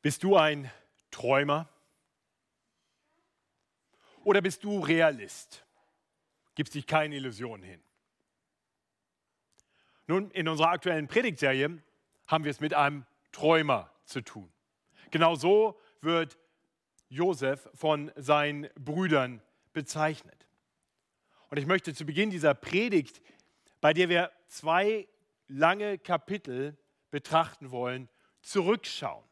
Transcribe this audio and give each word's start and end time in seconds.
Bist 0.00 0.22
du 0.22 0.36
ein 0.36 0.70
Träumer? 1.10 1.68
Oder 4.24 4.40
bist 4.40 4.62
du 4.64 4.80
Realist? 4.80 5.64
Gibst 6.54 6.74
dich 6.74 6.86
keine 6.86 7.16
Illusionen 7.16 7.64
hin? 7.64 7.82
Nun, 10.06 10.30
in 10.30 10.48
unserer 10.48 10.70
aktuellen 10.70 11.08
Predigtserie 11.08 11.82
haben 12.26 12.44
wir 12.44 12.50
es 12.50 12.60
mit 12.60 12.74
einem 12.74 13.04
Träumer 13.32 13.92
zu 14.04 14.22
tun. 14.22 14.52
Genau 15.10 15.34
so 15.34 15.80
wird 16.00 16.38
Josef 17.08 17.68
von 17.74 18.12
seinen 18.16 18.68
Brüdern 18.74 19.42
bezeichnet. 19.72 20.46
Und 21.50 21.58
ich 21.58 21.66
möchte 21.66 21.94
zu 21.94 22.04
Beginn 22.04 22.30
dieser 22.30 22.54
Predigt, 22.54 23.20
bei 23.80 23.92
der 23.92 24.08
wir 24.08 24.32
zwei 24.46 25.08
lange 25.46 25.98
Kapitel 25.98 26.76
betrachten 27.10 27.70
wollen, 27.70 28.08
zurückschauen. 28.42 29.27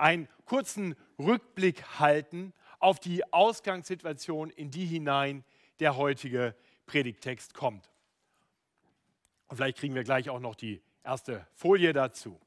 Einen 0.00 0.28
kurzen 0.46 0.96
Rückblick 1.18 1.84
halten 1.98 2.54
auf 2.78 2.98
die 2.98 3.30
Ausgangssituation, 3.32 4.50
in 4.50 4.70
die 4.70 4.86
hinein 4.86 5.44
der 5.78 5.96
heutige 5.96 6.54
Predigtext 6.86 7.54
kommt. 7.54 7.90
Und 9.48 9.56
vielleicht 9.56 9.78
kriegen 9.78 9.94
wir 9.94 10.04
gleich 10.04 10.30
auch 10.30 10.40
noch 10.40 10.54
die 10.54 10.82
erste 11.04 11.46
Folie 11.54 11.92
dazu. 11.92 12.40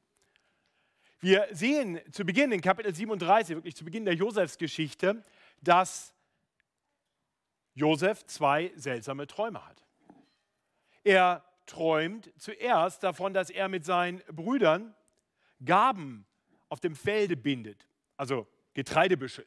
Wir 1.20 1.46
sehen 1.52 2.00
zu 2.10 2.24
Beginn 2.24 2.50
in 2.52 2.60
Kapitel 2.60 2.94
37, 2.94 3.56
wirklich 3.56 3.76
zu 3.76 3.84
Beginn 3.84 4.04
der 4.04 4.14
Josefsgeschichte, 4.14 5.24
dass 5.62 6.12
Josef 7.74 8.26
zwei 8.26 8.72
seltsame 8.76 9.26
Träume 9.26 9.64
hat. 9.64 9.84
Er 11.02 11.44
träumt 11.66 12.32
zuerst 12.36 13.02
davon, 13.02 13.32
dass 13.32 13.48
er 13.48 13.68
mit 13.68 13.84
seinen 13.84 14.22
Brüdern 14.32 14.94
Gaben 15.64 16.26
auf 16.68 16.80
dem 16.80 16.94
Felde 16.94 17.36
bindet, 17.36 17.86
also 18.16 18.46
Getreidebüschel. 18.74 19.46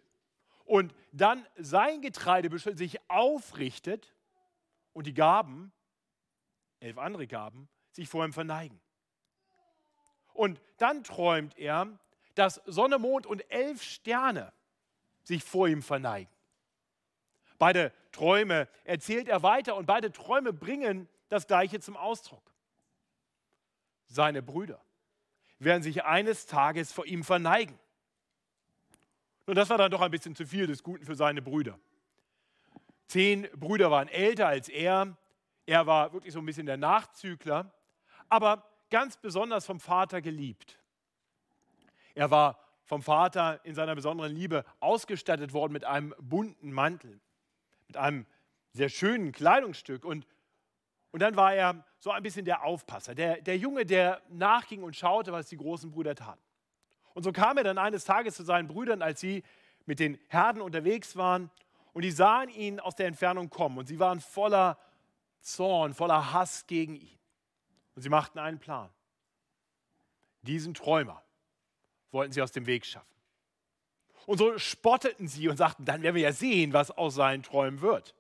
Und 0.66 0.94
dann 1.12 1.46
sein 1.58 2.02
Getreidebüschel 2.02 2.78
sich 2.78 3.00
aufrichtet 3.10 4.14
und 4.94 5.08
die 5.08 5.14
Gaben, 5.14 5.72
elf 6.80 6.98
andere 6.98 7.28
Gaben, 7.28 7.70
sich 7.92 8.10
vor 8.10 8.26
ihm 8.26 8.34
verneigen. 8.34 8.80
Und 10.34 10.62
dann 10.78 11.04
träumt 11.04 11.58
er, 11.58 11.98
dass 12.36 12.62
Sonne, 12.66 13.00
Mond 13.00 13.26
und 13.26 13.50
elf 13.50 13.82
Sterne 13.82 14.54
sich 15.24 15.44
vor 15.44 15.68
ihm 15.68 15.82
verneigen. 15.82 16.32
Beide 17.58 17.92
Träume 18.12 18.68
erzählt 18.84 19.28
er 19.28 19.42
weiter 19.42 19.76
und 19.76 19.86
beide 19.86 20.12
Träume 20.12 20.54
bringen 20.54 21.10
das 21.30 21.48
Gleiche 21.48 21.80
zum 21.80 21.98
Ausdruck. 21.98 22.54
Seine 24.06 24.42
Brüder 24.42 24.84
werden 25.60 25.84
sich 25.84 26.04
eines 26.04 26.46
Tages 26.46 26.92
vor 26.92 27.06
ihm 27.06 27.24
verneigen. 27.24 27.78
Und 29.46 29.56
das 29.56 29.70
war 29.70 29.78
dann 29.78 29.92
doch 29.92 30.02
ein 30.02 30.12
bisschen 30.12 30.36
zu 30.36 30.46
viel 30.46 30.68
des 30.68 30.84
Guten 30.84 31.06
für 31.06 31.16
seine 31.16 31.42
Brüder. 31.42 31.80
Zehn 33.08 33.48
Brüder 33.56 33.90
waren 33.90 34.10
älter 34.10 34.48
als 34.48 34.68
er. 34.68 35.18
Er 35.66 35.88
war 35.88 36.14
wirklich 36.14 36.34
so 36.34 36.40
ein 36.40 36.46
bisschen 36.46 36.66
der 36.66 36.78
Nachzügler. 36.78 37.74
Aber 38.30 38.70
ganz 38.90 39.18
besonders 39.18 39.66
vom 39.66 39.80
Vater 39.80 40.22
geliebt. 40.22 40.78
Er 42.14 42.30
war 42.32 42.60
vom 42.84 43.02
Vater 43.02 43.64
in 43.64 43.76
seiner 43.76 43.96
besonderen 43.96 44.34
Liebe 44.34 44.66
ausgestattet 44.80 45.54
worden 45.54 45.74
mit 45.74 45.86
einem 45.86 46.14
bunten 46.20 46.72
Mantel, 46.72 47.20
mit 47.88 47.98
einem 47.98 48.26
sehr 48.74 48.90
schönen 48.90 49.32
Kleidungsstück 49.32 50.06
und, 50.06 50.26
und 51.18 51.22
dann 51.22 51.36
war 51.36 51.56
er 51.56 51.84
so 51.98 52.12
ein 52.12 52.22
bisschen 52.22 52.46
der 52.46 52.64
Aufpasser, 52.64 53.16
der, 53.16 53.42
der 53.42 53.58
Junge, 53.58 53.88
der 53.88 54.22
nachging 54.30 54.84
und 54.84 54.96
schaute, 54.96 55.32
was 55.32 55.48
die 55.48 55.58
großen 55.58 55.90
Brüder 55.90 56.14
taten. 56.14 56.40
Und 57.16 57.24
so 57.24 57.32
kam 57.32 57.58
er 57.58 57.64
dann 57.64 57.80
eines 57.80 58.06
Tages 58.06 58.36
zu 58.36 58.44
seinen 58.44 58.68
Brüdern, 58.68 59.02
als 59.02 59.20
sie 59.20 59.42
mit 59.88 60.00
den 60.00 60.20
Herden 60.28 60.62
unterwegs 60.62 61.16
waren 61.16 61.50
und 61.94 62.04
die 62.04 62.12
sahen 62.12 62.50
ihn 62.50 62.80
aus 62.80 62.94
der 62.94 63.08
Entfernung 63.08 63.50
kommen 63.50 63.80
und 63.80 63.88
sie 63.88 63.98
waren 63.98 64.20
voller 64.20 64.78
Zorn, 65.42 65.96
voller 65.96 66.34
Hass 66.34 66.68
gegen 66.68 66.96
ihn. 66.96 67.18
Und 67.96 68.04
sie 68.04 68.10
machten 68.10 68.38
einen 68.38 68.60
Plan. 68.60 68.92
Diesen 70.44 70.76
Träumer 70.76 71.24
wollten 72.12 72.32
sie 72.32 72.44
aus 72.44 72.52
dem 72.52 72.68
Weg 72.68 72.86
schaffen. 72.86 73.18
Und 74.28 74.38
so 74.38 74.56
spotteten 74.60 75.28
sie 75.28 75.48
und 75.50 75.58
sagten, 75.58 75.84
dann 75.84 76.04
werden 76.04 76.14
wir 76.14 76.22
ja 76.22 76.32
sehen, 76.32 76.74
was 76.74 76.92
aus 76.92 77.16
seinen 77.16 77.42
Träumen 77.42 77.82
wird. 77.82 78.14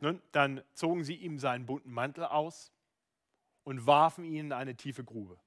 Nun, 0.00 0.20
dann 0.32 0.62
zogen 0.74 1.04
sie 1.04 1.14
ihm 1.14 1.38
seinen 1.38 1.66
bunten 1.66 1.90
Mantel 1.90 2.24
aus 2.24 2.72
und 3.64 3.86
warfen 3.86 4.24
ihn 4.24 4.46
in 4.46 4.52
eine 4.52 4.76
tiefe 4.76 5.04
Grube. 5.04 5.38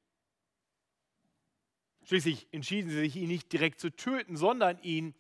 Schließlich 2.04 2.48
entschieden 2.52 2.90
sie 2.90 2.98
sich, 2.98 3.16
ihn 3.16 3.28
nicht 3.28 3.52
direkt 3.54 3.80
zu 3.80 3.92
töten, 3.92 4.36
sondern 4.36 4.80
ihn 4.82 5.14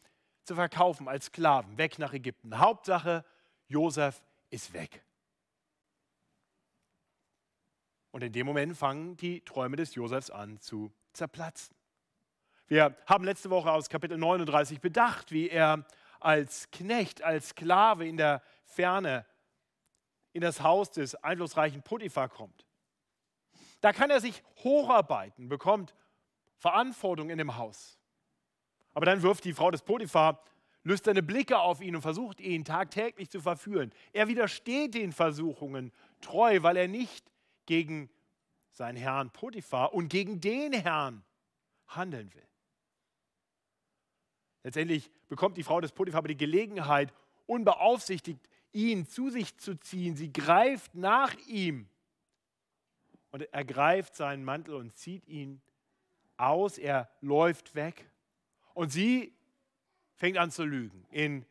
zu 0.44 0.56
verkaufen 0.56 1.07
als 1.07 1.25
Sklaven, 1.25 1.78
weg 1.78 2.00
nach 2.00 2.13
Ägypten. 2.13 2.57
Hauptsache, 2.57 3.23
Josef 3.68 4.23
ist 4.50 4.73
weg. 4.73 5.03
Und 8.12 8.23
in 8.23 8.34
dem 8.34 8.47
Moment 8.47 8.75
fangen 8.75 9.16
die 9.18 9.41
Träume 9.41 9.75
des 9.75 9.94
Josefs 9.94 10.31
an 10.31 10.59
zu 10.59 10.91
zerplatzen. 11.13 11.75
Wir 12.68 12.95
haben 13.06 13.23
letzte 13.23 13.50
Woche 13.50 13.72
aus 13.72 13.89
Kapitel 13.89 14.18
39 14.18 14.81
bedacht, 14.81 15.31
wie 15.31 15.50
er 15.50 15.85
als 16.19 16.69
Knecht, 16.72 17.22
als 17.23 17.50
Sklave 17.50 18.07
in 18.07 18.18
der 18.18 18.41
Ferne 18.69 19.25
in 20.31 20.41
das 20.41 20.62
Haus 20.62 20.91
des 20.91 21.16
einflussreichen 21.16 21.81
Potiphar 21.81 22.30
kommt. 22.30 22.66
Da 23.81 23.94
kann 23.94 24.09
er 24.09 24.22
sich 24.22 24.44
hocharbeiten, 24.63 25.50
bekommt 25.50 25.96
Verantwortung 26.57 27.30
in 27.30 27.38
dem 27.38 27.57
Haus. 27.57 28.00
Aber 28.94 29.06
dann 29.06 29.22
wirft 29.22 29.46
die 29.46 29.53
Frau 29.53 29.72
des 29.72 29.81
Potiphar 29.81 30.44
lüsterne 30.84 31.24
Blicke 31.24 31.59
auf 31.59 31.81
ihn 31.81 31.96
und 31.96 32.02
versucht 32.02 32.40
ihn 32.41 32.66
tagtäglich 32.66 33.30
zu 33.30 33.41
verführen. 33.41 33.91
Er 34.13 34.28
widersteht 34.28 34.94
den 34.94 35.12
Versuchungen 35.12 35.91
treu, 36.22 36.62
weil 36.62 36.78
er 36.78 36.88
nicht 36.88 37.31
gegen 37.66 38.09
seinen 38.72 38.97
Herrn 38.97 39.31
Potiphar 39.31 39.94
und 39.94 40.09
gegen 40.09 40.41
den 40.41 40.74
Herrn 40.74 41.24
handeln 41.88 42.34
will. 42.34 42.47
Letztendlich 44.63 45.09
bekommt 45.28 45.57
die 45.57 45.63
Frau 45.63 45.81
des 45.81 45.91
Potiphar 45.91 46.19
aber 46.19 46.28
die 46.28 46.38
Gelegenheit, 46.38 47.13
unbeaufsichtigt 47.46 48.49
ihn 48.72 49.06
zu 49.06 49.30
sich 49.30 49.57
zu 49.57 49.75
ziehen. 49.75 50.16
Sie 50.16 50.31
greift 50.31 50.96
nach 50.96 51.35
ihm 51.47 51.88
und 53.31 53.41
ergreift 53.53 54.16
seinen 54.16 54.44
Mantel 54.44 54.75
und 54.75 54.96
zieht 54.96 55.28
ihn 55.28 55.62
aus. 56.38 56.78
Er 56.78 57.09
läuft 57.22 57.75
weg 57.75 58.09
und 58.74 58.91
sie 58.91 59.34
fängt 60.16 60.38
an 60.38 60.52
zu 60.52 60.63
lügen. 60.63 61.06
In 61.12 61.46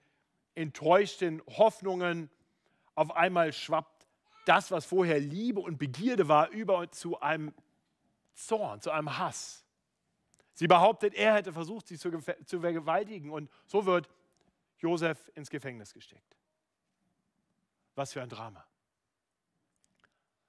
enttäuschten 0.55 1.43
Hoffnungen 1.47 2.31
auf 2.95 3.15
einmal 3.15 3.53
schwappt 3.53 4.09
das, 4.45 4.71
was 4.71 4.87
vorher 4.87 5.21
Liebe 5.21 5.61
und 5.61 5.79
Begierde 5.79 6.29
war, 6.29 6.49
über 6.51 6.91
zu 6.91 7.21
einem 7.21 7.55
Zorn, 8.35 8.81
zu 8.81 8.91
einem 8.91 9.19
Hass. 9.19 9.65
Sie 10.55 10.67
behauptet, 10.67 11.15
er 11.15 11.35
hätte 11.35 11.53
versucht, 11.53 11.87
sie 11.87 11.99
zu, 11.99 12.11
zu 12.45 12.61
vergewaltigen 12.61 13.31
und 13.31 13.51
so 13.67 13.87
wird 13.87 14.09
Josef 14.79 15.31
ins 15.35 15.51
Gefängnis 15.51 15.93
gesteckt. 15.93 16.38
Was 17.99 18.13
für 18.13 18.23
ein 18.23 18.29
Drama. 18.29 18.65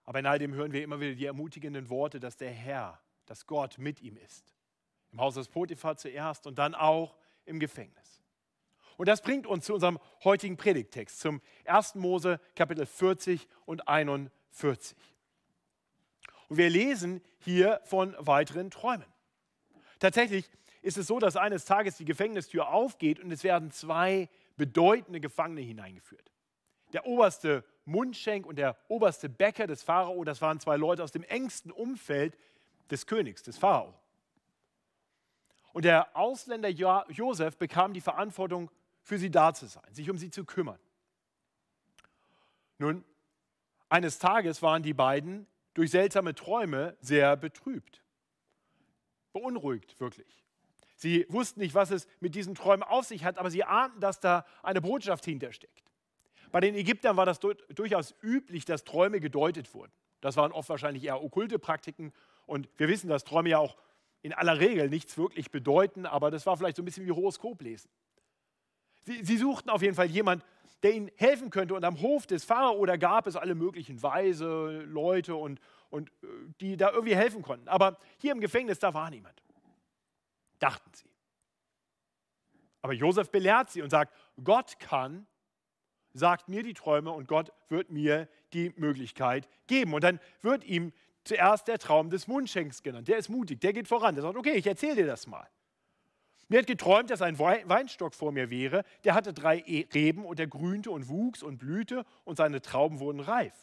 Aber 0.03 0.19
in 0.19 0.27
all 0.27 0.37
dem 0.37 0.53
hören 0.53 0.71
wir 0.71 0.83
immer 0.83 0.99
wieder 0.99 1.15
die 1.15 1.25
ermutigenden 1.25 1.89
Worte, 1.89 2.19
dass 2.19 2.37
der 2.37 2.51
Herr, 2.51 3.01
dass 3.25 3.47
Gott 3.47 3.79
mit 3.79 4.01
ihm 4.01 4.17
ist. 4.17 4.55
Im 5.11 5.19
Haus 5.19 5.33
des 5.33 5.47
Potiphar 5.47 5.97
zuerst 5.97 6.45
und 6.45 6.59
dann 6.59 6.75
auch 6.75 7.17
im 7.45 7.59
Gefängnis. 7.59 8.21
Und 8.97 9.07
das 9.07 9.23
bringt 9.23 9.47
uns 9.47 9.65
zu 9.65 9.73
unserem 9.73 9.97
heutigen 10.23 10.57
Predigtext, 10.57 11.19
zum 11.19 11.41
1. 11.65 11.95
Mose 11.95 12.39
Kapitel 12.53 12.85
40 12.85 13.47
und 13.65 13.87
41. 13.87 14.95
Und 16.49 16.57
wir 16.57 16.69
lesen 16.69 17.19
hier 17.39 17.81
von 17.83 18.15
weiteren 18.19 18.69
Träumen. 18.69 19.11
Tatsächlich 19.97 20.47
ist 20.83 20.99
es 20.99 21.07
so, 21.07 21.17
dass 21.17 21.35
eines 21.35 21.65
Tages 21.65 21.97
die 21.97 22.05
Gefängnistür 22.05 22.69
aufgeht 22.69 23.19
und 23.19 23.31
es 23.31 23.43
werden 23.43 23.71
zwei 23.71 24.29
bedeutende 24.55 25.19
Gefangene 25.19 25.61
hineingeführt. 25.61 26.29
Der 26.93 27.05
oberste 27.05 27.63
Mundschenk 27.85 28.45
und 28.45 28.57
der 28.57 28.77
oberste 28.87 29.29
Bäcker 29.29 29.67
des 29.67 29.83
Pharao, 29.83 30.23
das 30.23 30.41
waren 30.41 30.59
zwei 30.59 30.77
Leute 30.77 31.03
aus 31.03 31.11
dem 31.11 31.23
engsten 31.23 31.71
Umfeld 31.71 32.37
des 32.89 33.05
Königs, 33.05 33.43
des 33.43 33.57
Pharao. 33.57 33.93
Und 35.73 35.85
der 35.85 36.15
Ausländer 36.15 36.69
Josef 36.69 37.57
bekam 37.57 37.93
die 37.93 38.01
Verantwortung 38.01 38.71
für 39.01 39.17
sie 39.17 39.31
da 39.31 39.53
zu 39.53 39.67
sein, 39.67 39.93
sich 39.93 40.09
um 40.09 40.17
sie 40.17 40.31
zu 40.31 40.45
kümmern. 40.45 40.79
Nun, 42.79 43.03
eines 43.89 44.19
Tages 44.19 44.61
waren 44.61 44.83
die 44.83 44.93
beiden 44.93 45.47
durch 45.73 45.91
seltsame 45.91 46.35
Träume 46.35 46.97
sehr 47.01 47.35
betrübt, 47.37 48.03
beunruhigt 49.33 49.99
wirklich. 49.99 50.43
Sie 50.95 51.25
wussten 51.29 51.61
nicht, 51.61 51.75
was 51.75 51.91
es 51.91 52.07
mit 52.19 52.35
diesen 52.35 52.55
Träumen 52.55 52.83
auf 52.83 53.05
sich 53.05 53.23
hat, 53.23 53.37
aber 53.37 53.49
sie 53.49 53.63
ahnten, 53.63 54.01
dass 54.01 54.19
da 54.19 54.45
eine 54.63 54.81
Botschaft 54.81 55.25
hintersteckt. 55.25 55.88
Bei 56.51 56.59
den 56.59 56.75
Ägyptern 56.75 57.17
war 57.17 57.25
das 57.25 57.39
durchaus 57.39 58.15
üblich, 58.21 58.65
dass 58.65 58.83
Träume 58.83 59.19
gedeutet 59.19 59.73
wurden. 59.73 59.91
Das 60.21 60.35
waren 60.35 60.51
oft 60.51 60.69
wahrscheinlich 60.69 61.03
eher 61.03 61.23
okkulte 61.23 61.59
Praktiken 61.59 62.11
und 62.45 62.67
wir 62.77 62.87
wissen, 62.87 63.09
dass 63.09 63.23
Träume 63.23 63.49
ja 63.49 63.59
auch 63.59 63.77
in 64.21 64.33
aller 64.33 64.59
Regel 64.59 64.89
nichts 64.89 65.17
wirklich 65.17 65.51
bedeuten, 65.51 66.05
aber 66.05 66.29
das 66.31 66.45
war 66.45 66.57
vielleicht 66.57 66.75
so 66.75 66.81
ein 66.81 66.85
bisschen 66.85 67.05
wie 67.05 67.11
Horoskop 67.11 67.61
lesen. 67.61 67.89
Sie, 69.03 69.23
sie 69.23 69.37
suchten 69.37 69.69
auf 69.69 69.81
jeden 69.81 69.95
Fall 69.95 70.07
jemanden, 70.07 70.43
der 70.83 70.93
ihnen 70.93 71.11
helfen 71.15 71.49
könnte. 71.49 71.73
Und 71.73 71.83
am 71.83 72.01
Hof 72.01 72.27
des 72.27 72.43
Pharao, 72.43 72.85
da 72.85 72.97
gab 72.97 73.27
es 73.27 73.35
alle 73.35 73.55
möglichen 73.55 74.01
Weise, 74.01 74.83
Leute 74.85 75.35
und, 75.35 75.59
und 75.89 76.09
äh, 76.23 76.27
die 76.61 76.77
da 76.77 76.91
irgendwie 76.91 77.15
helfen 77.15 77.41
konnten. 77.41 77.67
Aber 77.67 77.97
hier 78.17 78.31
im 78.31 78.39
Gefängnis, 78.39 78.79
da 78.79 78.93
war 78.93 79.09
niemand. 79.09 79.41
Dachten 80.59 80.89
sie. 80.93 81.09
Aber 82.81 82.93
Josef 82.93 83.29
belehrt 83.29 83.69
sie 83.69 83.81
und 83.81 83.89
sagt, 83.89 84.13
Gott 84.43 84.79
kann, 84.79 85.27
sagt 86.19 86.49
mir 86.49 86.61
die 86.61 86.73
Träume 86.73 87.11
und 87.11 87.27
Gott 87.27 87.51
wird 87.69 87.89
mir 87.89 88.27
die 88.53 88.73
Möglichkeit 88.77 89.49
geben. 89.67 89.93
Und 89.93 90.03
dann 90.03 90.19
wird 90.41 90.63
ihm 90.63 90.93
zuerst 91.23 91.67
der 91.67 91.79
Traum 91.79 92.09
des 92.09 92.27
Mundschenks 92.27 92.83
genannt. 92.83 93.07
Der 93.07 93.17
ist 93.17 93.29
mutig, 93.29 93.59
der 93.61 93.73
geht 93.73 93.87
voran. 93.87 94.15
Der 94.15 94.21
sagt, 94.21 94.37
okay, 94.37 94.53
ich 94.53 94.67
erzähle 94.67 94.95
dir 94.95 95.07
das 95.07 95.25
mal. 95.25 95.47
Mir 96.47 96.59
hat 96.59 96.67
geträumt, 96.67 97.11
dass 97.11 97.21
ein 97.21 97.37
Weinstock 97.37 98.15
vor 98.15 98.31
mir 98.31 98.49
wäre. 98.49 98.83
Der 99.03 99.13
hatte 99.13 99.33
drei 99.33 99.59
e- 99.65 99.87
Reben 99.93 100.25
und 100.25 100.39
der 100.39 100.47
grünte 100.47 100.89
und 100.89 101.07
wuchs 101.07 101.43
und 101.43 101.57
blühte 101.57 102.05
und 102.25 102.37
seine 102.37 102.61
Trauben 102.61 102.99
wurden 102.99 103.19
reif. 103.19 103.53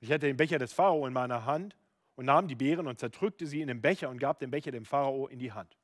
Ich 0.00 0.10
hatte 0.10 0.26
den 0.26 0.36
Becher 0.36 0.58
des 0.58 0.72
Pharao 0.72 1.06
in 1.06 1.12
meiner 1.12 1.44
Hand 1.44 1.76
und 2.14 2.26
nahm 2.26 2.46
die 2.46 2.54
Beeren 2.54 2.86
und 2.86 3.00
zerdrückte 3.00 3.46
sie 3.46 3.60
in 3.60 3.68
den 3.68 3.80
Becher 3.80 4.10
und 4.10 4.18
gab 4.18 4.38
den 4.38 4.50
Becher 4.50 4.70
dem 4.70 4.84
Pharao 4.84 5.26
in 5.26 5.40
die 5.40 5.52
Hand. 5.52 5.76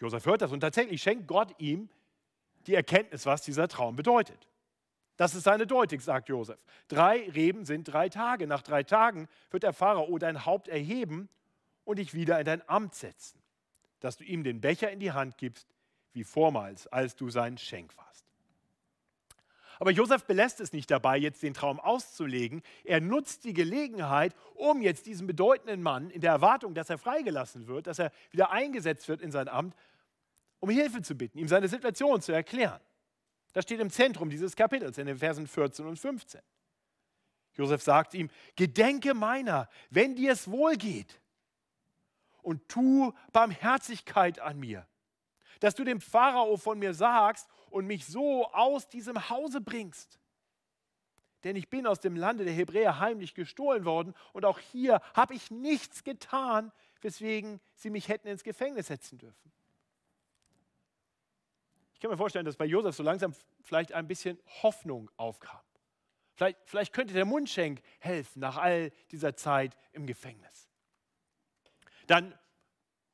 Josef 0.00 0.26
hört 0.26 0.42
das 0.42 0.52
und 0.52 0.60
tatsächlich 0.60 1.00
schenkt 1.00 1.26
Gott 1.26 1.54
ihm 1.58 1.88
die 2.66 2.74
Erkenntnis, 2.74 3.26
was 3.26 3.42
dieser 3.42 3.68
Traum 3.68 3.96
bedeutet. 3.96 4.48
Das 5.16 5.34
ist 5.34 5.44
seine 5.44 5.66
Deutung, 5.66 6.00
sagt 6.00 6.28
Josef. 6.28 6.58
Drei 6.88 7.30
Reben 7.30 7.64
sind 7.64 7.84
drei 7.84 8.08
Tage. 8.08 8.46
Nach 8.46 8.62
drei 8.62 8.82
Tagen 8.82 9.28
wird 9.50 9.62
der 9.62 9.72
Pharao 9.72 10.18
dein 10.18 10.44
Haupt 10.44 10.68
erheben 10.68 11.28
und 11.84 11.98
dich 11.98 12.12
wieder 12.12 12.38
in 12.38 12.44
dein 12.44 12.68
Amt 12.68 12.94
setzen 12.94 13.40
dass 14.00 14.16
du 14.16 14.24
ihm 14.24 14.44
den 14.44 14.60
Becher 14.60 14.90
in 14.90 15.00
die 15.00 15.12
Hand 15.12 15.38
gibst, 15.38 15.66
wie 16.12 16.24
vormals, 16.24 16.86
als 16.86 17.16
du 17.16 17.30
sein 17.30 17.58
Schenk 17.58 17.96
warst. 17.96 18.24
Aber 19.78 19.90
Josef 19.90 20.24
belässt 20.24 20.60
es 20.60 20.72
nicht 20.72 20.90
dabei, 20.90 21.18
jetzt 21.18 21.42
den 21.42 21.52
Traum 21.52 21.78
auszulegen. 21.78 22.62
Er 22.84 23.02
nutzt 23.02 23.44
die 23.44 23.52
Gelegenheit, 23.52 24.34
um 24.54 24.80
jetzt 24.80 25.04
diesen 25.04 25.26
bedeutenden 25.26 25.82
Mann 25.82 26.08
in 26.08 26.22
der 26.22 26.30
Erwartung, 26.30 26.72
dass 26.72 26.88
er 26.88 26.96
freigelassen 26.96 27.66
wird, 27.66 27.86
dass 27.86 27.98
er 27.98 28.10
wieder 28.30 28.52
eingesetzt 28.52 29.06
wird 29.08 29.20
in 29.20 29.30
sein 29.30 29.48
Amt, 29.48 29.74
um 30.60 30.70
Hilfe 30.70 31.02
zu 31.02 31.14
bitten, 31.14 31.38
ihm 31.38 31.48
seine 31.48 31.68
Situation 31.68 32.20
zu 32.20 32.32
erklären. 32.32 32.80
Das 33.52 33.64
steht 33.64 33.80
im 33.80 33.90
Zentrum 33.90 34.28
dieses 34.28 34.54
Kapitels 34.54 34.98
in 34.98 35.06
den 35.06 35.18
Versen 35.18 35.46
14 35.46 35.86
und 35.86 35.98
15. 35.98 36.40
Josef 37.54 37.82
sagt 37.82 38.14
ihm, 38.14 38.28
Gedenke 38.54 39.14
meiner, 39.14 39.68
wenn 39.90 40.14
dir 40.14 40.32
es 40.32 40.50
wohl 40.50 40.76
geht 40.76 41.20
und 42.42 42.68
tu 42.68 43.12
Barmherzigkeit 43.32 44.40
an 44.40 44.58
mir, 44.58 44.86
dass 45.60 45.74
du 45.74 45.84
dem 45.84 46.00
Pharao 46.00 46.56
von 46.56 46.78
mir 46.78 46.92
sagst 46.92 47.48
und 47.70 47.86
mich 47.86 48.04
so 48.04 48.46
aus 48.52 48.88
diesem 48.88 49.30
Hause 49.30 49.60
bringst. 49.60 50.20
Denn 51.44 51.56
ich 51.56 51.70
bin 51.70 51.86
aus 51.86 52.00
dem 52.00 52.16
Lande 52.16 52.44
der 52.44 52.52
Hebräer 52.52 52.98
heimlich 52.98 53.34
gestohlen 53.34 53.84
worden 53.84 54.14
und 54.32 54.44
auch 54.44 54.58
hier 54.58 55.00
habe 55.14 55.34
ich 55.34 55.50
nichts 55.50 56.04
getan, 56.04 56.72
weswegen 57.00 57.60
sie 57.74 57.90
mich 57.90 58.08
hätten 58.08 58.28
ins 58.28 58.42
Gefängnis 58.42 58.88
setzen 58.88 59.18
dürfen. 59.18 59.52
Ich 61.96 62.00
kann 62.00 62.10
mir 62.10 62.18
vorstellen, 62.18 62.44
dass 62.44 62.58
bei 62.58 62.66
Josef 62.66 62.94
so 62.94 63.02
langsam 63.02 63.32
vielleicht 63.62 63.92
ein 63.92 64.06
bisschen 64.06 64.38
Hoffnung 64.62 65.10
aufkam. 65.16 65.62
Vielleicht, 66.34 66.58
vielleicht 66.66 66.92
könnte 66.92 67.14
der 67.14 67.24
Mundschenk 67.24 67.80
helfen 68.00 68.40
nach 68.40 68.58
all 68.58 68.90
dieser 69.12 69.34
Zeit 69.34 69.78
im 69.92 70.04
Gefängnis. 70.04 70.68
Dann 72.06 72.38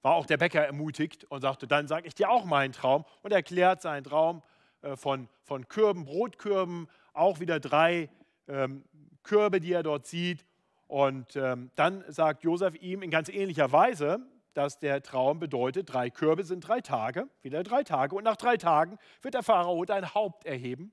war 0.02 0.16
auch 0.16 0.26
der 0.26 0.36
Bäcker 0.36 0.66
ermutigt 0.66 1.22
und 1.26 1.42
sagte, 1.42 1.68
dann 1.68 1.86
sage 1.86 2.08
ich 2.08 2.16
dir 2.16 2.28
auch 2.28 2.44
meinen 2.44 2.72
Traum 2.72 3.04
und 3.22 3.30
erklärt 3.30 3.82
seinen 3.82 4.02
Traum 4.02 4.42
äh, 4.80 4.96
von, 4.96 5.28
von 5.44 5.68
Kürben, 5.68 6.04
Brotkürben, 6.04 6.88
auch 7.12 7.38
wieder 7.38 7.60
drei 7.60 8.10
ähm, 8.48 8.84
Körbe, 9.22 9.60
die 9.60 9.74
er 9.74 9.84
dort 9.84 10.08
sieht. 10.08 10.44
Und 10.88 11.36
ähm, 11.36 11.70
dann 11.76 12.02
sagt 12.08 12.42
Josef 12.42 12.74
ihm 12.82 13.02
in 13.02 13.12
ganz 13.12 13.28
ähnlicher 13.28 13.70
Weise, 13.70 14.26
dass 14.54 14.78
der 14.78 15.02
Traum 15.02 15.38
bedeutet, 15.38 15.92
drei 15.92 16.10
Körbe 16.10 16.44
sind 16.44 16.60
drei 16.60 16.80
Tage, 16.80 17.28
wieder 17.42 17.62
drei 17.62 17.82
Tage. 17.82 18.14
Und 18.14 18.24
nach 18.24 18.36
drei 18.36 18.56
Tagen 18.56 18.98
wird 19.22 19.34
der 19.34 19.42
Pharao 19.42 19.84
dein 19.84 20.14
Haupt 20.14 20.44
erheben, 20.44 20.92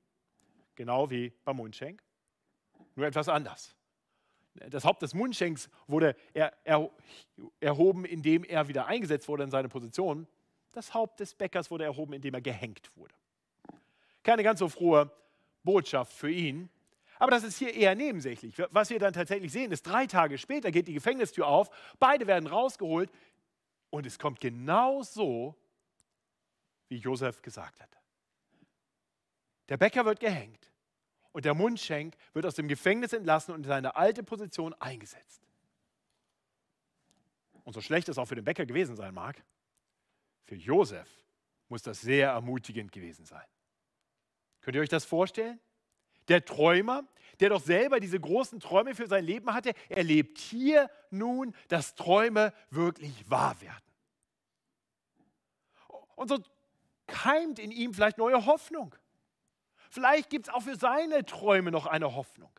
genau 0.76 1.10
wie 1.10 1.34
beim 1.44 1.58
Mundschenk, 1.58 2.02
nur 2.96 3.06
etwas 3.06 3.30
anders. 3.30 3.76
Das 4.70 4.84
Haupt 4.84 5.02
des 5.02 5.14
Mundschenks 5.14 5.70
wurde 5.88 6.16
er, 6.34 6.54
er, 6.64 6.90
erhoben, 7.60 8.06
indem 8.06 8.44
er 8.44 8.68
wieder 8.68 8.88
eingesetzt 8.88 9.28
wurde 9.28 9.44
in 9.44 9.52
seine 9.52 9.70
Position. 9.70 10.28
Das 10.74 10.94
Haupt 10.94 11.20
des 11.20 11.34
Bäckers 11.34 11.72
wurde 11.72 11.86
erhoben, 11.86 12.14
indem 12.14 12.34
er 12.34 12.42
gehängt 12.42 12.92
wurde. 12.96 13.14
Keine 14.24 14.44
ganz 14.44 14.60
so 14.60 14.68
frohe 14.70 15.12
Botschaft 15.64 16.14
für 16.14 16.30
ihn. 16.30 16.70
Aber 17.20 17.32
das 17.32 17.44
ist 17.44 17.58
hier 17.58 17.74
eher 17.74 17.96
nebensächlich. 17.96 18.56
Was 18.72 18.90
wir 18.90 18.98
dann 18.98 19.14
tatsächlich 19.14 19.52
sehen, 19.52 19.72
ist, 19.72 19.84
drei 19.84 20.08
Tage 20.08 20.38
später 20.38 20.72
geht 20.72 20.88
die 20.88 20.94
Gefängnistür 20.94 21.48
auf, 21.48 21.70
beide 22.00 22.28
werden 22.28 22.48
rausgeholt 22.48 23.12
und 23.90 24.06
es 24.06 24.20
kommt 24.20 24.40
genau 24.40 25.02
so, 25.02 25.56
wie 26.88 26.98
Josef 26.98 27.42
gesagt 27.42 27.80
hat. 27.82 27.90
Der 29.70 29.78
Bäcker 29.78 30.06
wird 30.06 30.20
gehängt 30.20 30.72
und 31.32 31.46
der 31.46 31.54
Mundschenk 31.54 32.16
wird 32.34 32.46
aus 32.46 32.56
dem 32.56 32.68
Gefängnis 32.68 33.14
entlassen 33.14 33.54
und 33.54 33.62
in 33.62 33.68
seine 33.68 33.96
alte 33.96 34.24
Position 34.24 34.74
eingesetzt. 34.76 35.48
Und 37.64 37.74
so 37.74 37.82
schlecht 37.82 38.10
es 38.10 38.18
auch 38.18 38.26
für 38.26 38.36
den 38.36 38.46
Bäcker 38.46 38.66
gewesen 38.66 38.96
sein 38.96 39.14
mag, 39.14 39.44
für 40.46 40.56
Josef 40.56 41.08
muss 41.68 41.84
das 41.84 42.02
sehr 42.02 42.30
ermutigend 42.30 42.92
gewesen 42.92 43.26
sein. 43.26 43.46
Könnt 44.62 44.76
ihr 44.76 44.82
euch 44.82 44.90
das 44.90 45.06
vorstellen? 45.06 45.60
Der 46.28 46.44
Träumer, 46.44 47.08
der 47.40 47.50
doch 47.50 47.62
selber 47.62 48.00
diese 48.00 48.20
großen 48.20 48.60
Träume 48.60 48.96
für 48.96 49.08
sein 49.08 49.24
Leben 49.24 49.54
hatte, 49.54 49.74
erlebt 49.88 50.38
hier 50.38 50.90
nun, 51.10 51.56
dass 51.68 51.96
Träume 51.96 52.54
wirklich 52.70 53.30
wahr 53.30 53.60
werden. 53.62 53.84
Und 56.16 56.28
so 56.28 56.44
keimt 57.08 57.60
in 57.60 57.72
ihm 57.72 57.94
vielleicht 57.94 58.18
neue 58.18 58.46
Hoffnung. 58.46 58.94
Vielleicht 59.90 60.30
gibt 60.30 60.48
es 60.48 60.54
auch 60.54 60.62
für 60.62 60.76
seine 60.76 61.26
Träume 61.26 61.72
noch 61.72 61.86
eine 61.86 62.14
Hoffnung. 62.14 62.52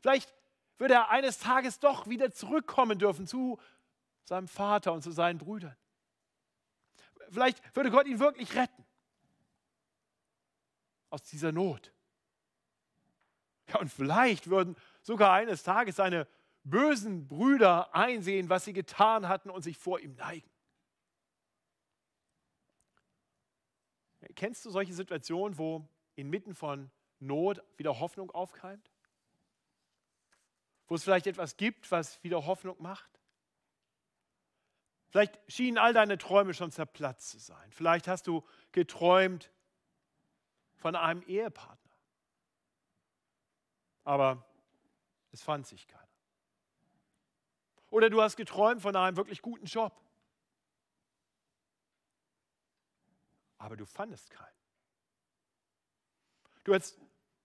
Vielleicht 0.00 0.34
wird 0.78 0.90
er 0.90 1.10
eines 1.10 1.38
Tages 1.38 1.78
doch 1.78 2.08
wieder 2.08 2.32
zurückkommen 2.32 2.98
dürfen 2.98 3.26
zu 3.26 3.58
seinem 4.24 4.48
Vater 4.48 4.92
und 4.92 5.02
zu 5.02 5.10
seinen 5.10 5.38
Brüdern. 5.38 5.76
Vielleicht 7.30 7.76
würde 7.76 7.90
Gott 7.90 8.06
ihn 8.06 8.20
wirklich 8.20 8.54
retten 8.54 8.84
aus 11.10 11.22
dieser 11.22 11.52
Not. 11.52 11.92
Ja, 13.68 13.80
und 13.80 13.92
vielleicht 13.92 14.48
würden 14.48 14.76
sogar 15.02 15.32
eines 15.32 15.62
Tages 15.62 15.96
seine 15.96 16.26
bösen 16.64 17.28
Brüder 17.28 17.94
einsehen, 17.94 18.48
was 18.48 18.64
sie 18.64 18.72
getan 18.72 19.28
hatten 19.28 19.50
und 19.50 19.62
sich 19.62 19.76
vor 19.76 20.00
ihm 20.00 20.14
neigen. 20.14 20.50
Kennst 24.34 24.64
du 24.64 24.70
solche 24.70 24.92
Situationen, 24.92 25.58
wo 25.58 25.88
inmitten 26.14 26.54
von 26.54 26.90
Not 27.20 27.62
wieder 27.76 27.98
Hoffnung 28.00 28.30
aufkeimt? 28.30 28.90
Wo 30.86 30.94
es 30.94 31.04
vielleicht 31.04 31.26
etwas 31.26 31.56
gibt, 31.56 31.90
was 31.90 32.22
wieder 32.22 32.46
Hoffnung 32.46 32.76
macht? 32.80 33.20
Vielleicht 35.10 35.38
schienen 35.50 35.78
all 35.78 35.92
deine 35.92 36.18
Träume 36.18 36.54
schon 36.54 36.70
zerplatzt 36.70 37.30
zu 37.30 37.38
sein. 37.38 37.70
Vielleicht 37.72 38.08
hast 38.08 38.26
du 38.26 38.44
geträumt 38.72 39.50
von 40.76 40.94
einem 40.94 41.22
Ehepartner. 41.22 41.77
Aber 44.08 44.42
es 45.32 45.42
fand 45.42 45.66
sich 45.66 45.86
keiner. 45.86 46.08
Oder 47.90 48.08
du 48.08 48.22
hast 48.22 48.36
geträumt 48.36 48.80
von 48.80 48.96
einem 48.96 49.18
wirklich 49.18 49.42
guten 49.42 49.66
Job. 49.66 49.94
Aber 53.58 53.76
du 53.76 53.84
fandest 53.84 54.30
keinen. 54.30 54.56
Du 56.64 56.72
hast 56.72 56.98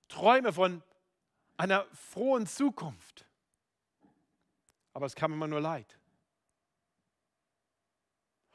Träume 0.08 0.54
von 0.54 0.82
einer 1.58 1.86
frohen 1.94 2.48
Zukunft. 2.48 3.26
Aber 4.94 5.06
es 5.06 5.16
kam 5.16 5.34
immer 5.34 5.48
nur 5.48 5.60
Leid. 5.60 6.00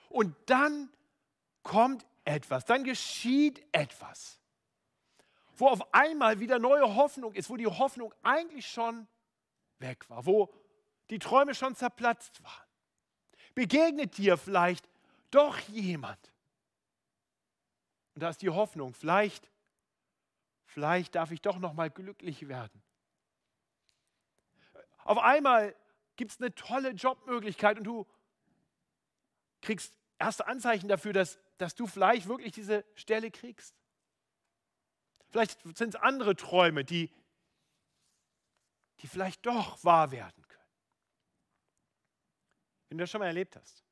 Und 0.08 0.34
dann 0.46 0.90
kommt 1.62 2.06
etwas, 2.24 2.64
dann 2.64 2.84
geschieht 2.84 3.62
etwas, 3.72 4.40
wo 5.60 5.68
auf 5.68 5.94
einmal 5.94 6.40
wieder 6.40 6.58
neue 6.58 6.94
Hoffnung 6.94 7.34
ist, 7.34 7.50
wo 7.50 7.56
die 7.56 7.66
Hoffnung 7.66 8.14
eigentlich 8.22 8.66
schon 8.66 9.06
weg 9.78 10.08
war, 10.10 10.26
wo 10.26 10.52
die 11.10 11.18
Träume 11.18 11.54
schon 11.54 11.74
zerplatzt 11.74 12.42
waren. 12.42 12.66
Begegnet 13.54 14.18
dir 14.18 14.36
vielleicht 14.36 14.88
doch 15.30 15.58
jemand. 15.68 16.32
Und 18.14 18.22
da 18.22 18.30
ist 18.30 18.42
die 18.42 18.50
Hoffnung, 18.50 18.94
vielleicht 18.94 19.50
vielleicht 20.68 21.14
darf 21.14 21.32
ich 21.32 21.40
doch 21.40 21.58
noch 21.58 21.72
mal 21.72 21.90
glücklich 21.90 22.46
werden. 22.46 22.82
Auf 24.98 25.18
einmal 25.18 25.74
gibt 26.16 26.32
es 26.32 26.40
eine 26.40 26.54
tolle 26.54 26.90
Jobmöglichkeit 26.90 27.78
und 27.78 27.84
du 27.84 28.06
kriegst 29.62 29.96
erste 30.18 30.46
Anzeichen 30.46 30.88
dafür, 30.88 31.12
dass, 31.12 31.38
dass 31.56 31.74
du 31.74 31.86
vielleicht 31.86 32.28
wirklich 32.28 32.52
diese 32.52 32.84
Stelle 32.94 33.30
kriegst. 33.30 33.74
Vielleicht 35.30 35.61
sind 35.76 35.94
es 35.94 35.97
andere 35.97 36.37
Träume, 36.37 36.85
die, 36.85 37.11
die 39.00 39.06
vielleicht 39.06 39.44
doch 39.44 39.82
wahr 39.85 40.11
werden 40.11 40.47
können. 40.49 40.58
Wenn 42.88 42.99
du 42.99 43.02
das 43.02 43.11
schon 43.11 43.20
mal 43.20 43.26
erlebt 43.26 43.56
hast, 43.56 43.85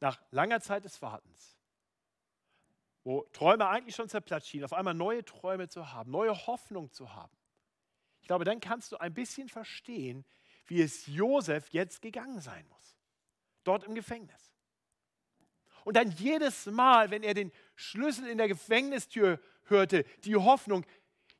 nach 0.00 0.20
langer 0.30 0.60
Zeit 0.60 0.84
des 0.84 1.02
Wartens, 1.02 1.56
wo 3.02 3.22
Träume 3.32 3.66
eigentlich 3.66 3.96
schon 3.96 4.08
zerplatzt 4.08 4.54
auf 4.62 4.72
einmal 4.72 4.94
neue 4.94 5.24
Träume 5.24 5.68
zu 5.68 5.92
haben, 5.92 6.10
neue 6.10 6.46
Hoffnung 6.46 6.92
zu 6.92 7.14
haben. 7.14 7.36
Ich 8.20 8.28
glaube, 8.28 8.44
dann 8.44 8.60
kannst 8.60 8.92
du 8.92 8.98
ein 8.98 9.14
bisschen 9.14 9.48
verstehen, 9.48 10.24
wie 10.66 10.82
es 10.82 11.06
Josef 11.06 11.70
jetzt 11.70 12.02
gegangen 12.02 12.40
sein 12.40 12.66
muss. 12.68 12.98
Dort 13.64 13.84
im 13.84 13.94
Gefängnis. 13.94 14.52
Und 15.84 15.94
dann 15.96 16.10
jedes 16.10 16.66
Mal, 16.66 17.10
wenn 17.10 17.22
er 17.22 17.32
den 17.32 17.50
Schlüssel 17.74 18.28
in 18.28 18.36
der 18.36 18.48
Gefängnistür 18.48 19.40
hörte, 19.70 20.04
die 20.24 20.36
Hoffnung, 20.36 20.84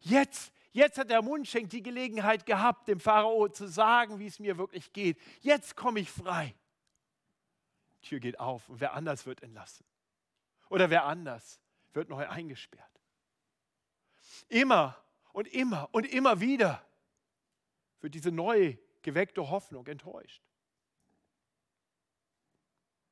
jetzt, 0.01 0.53
jetzt 0.73 0.99
hat 0.99 1.11
der 1.11 1.23
Mundschenk 1.23 1.71
die 1.71 1.83
Gelegenheit 1.83 2.47
gehabt, 2.47 2.89
dem 2.89 3.01
Pharao 3.01 3.49
zu 3.49 3.67
sagen, 3.67 4.19
wie 4.19 4.27
es 4.27 4.39
mir 4.39 4.59
wirklich 4.59 4.93
geht. 4.93 5.19
Jetzt 5.41 5.77
komme 5.77 6.01
ich 6.01 6.11
frei. 6.11 6.55
Die 8.03 8.09
Tür 8.09 8.21
geht 8.21 8.39
auf 8.39 8.69
und 8.69 8.81
wer 8.81 8.95
anders 8.95 9.27
wird 9.27 9.43
entlassen. 9.43 9.85
Oder 10.69 10.91
wer 10.91 11.05
anders 11.05 11.61
wird 11.93 12.09
neu 12.09 12.29
eingesperrt. 12.29 12.85
Immer 14.49 14.97
und 15.33 15.49
immer 15.49 15.89
und 15.93 16.07
immer 16.07 16.41
wieder 16.41 16.85
wird 18.01 18.15
diese 18.15 18.31
neu 18.31 18.77
geweckte 19.03 19.49
Hoffnung 19.49 19.87
enttäuscht. 19.87 20.43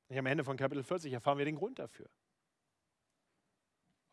Und 0.08 0.18
am 0.18 0.26
Ende 0.26 0.44
von 0.44 0.56
Kapitel 0.56 0.84
40 0.84 1.12
erfahren 1.12 1.38
wir 1.38 1.44
den 1.44 1.56
Grund 1.56 1.78
dafür. 1.78 2.08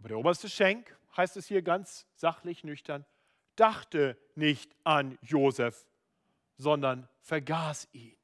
Aber 0.03 0.09
der 0.09 0.19
oberste 0.19 0.49
Schenk, 0.49 0.93
heißt 1.15 1.37
es 1.37 1.47
hier 1.47 1.61
ganz 1.61 2.05
sachlich 2.15 2.65
nüchtern, 2.65 3.05
dachte 3.55 4.21
nicht 4.35 4.75
an 4.83 5.17
Josef, 5.21 5.87
sondern 6.57 7.07
vergaß 7.21 7.87
ihn. 7.93 8.17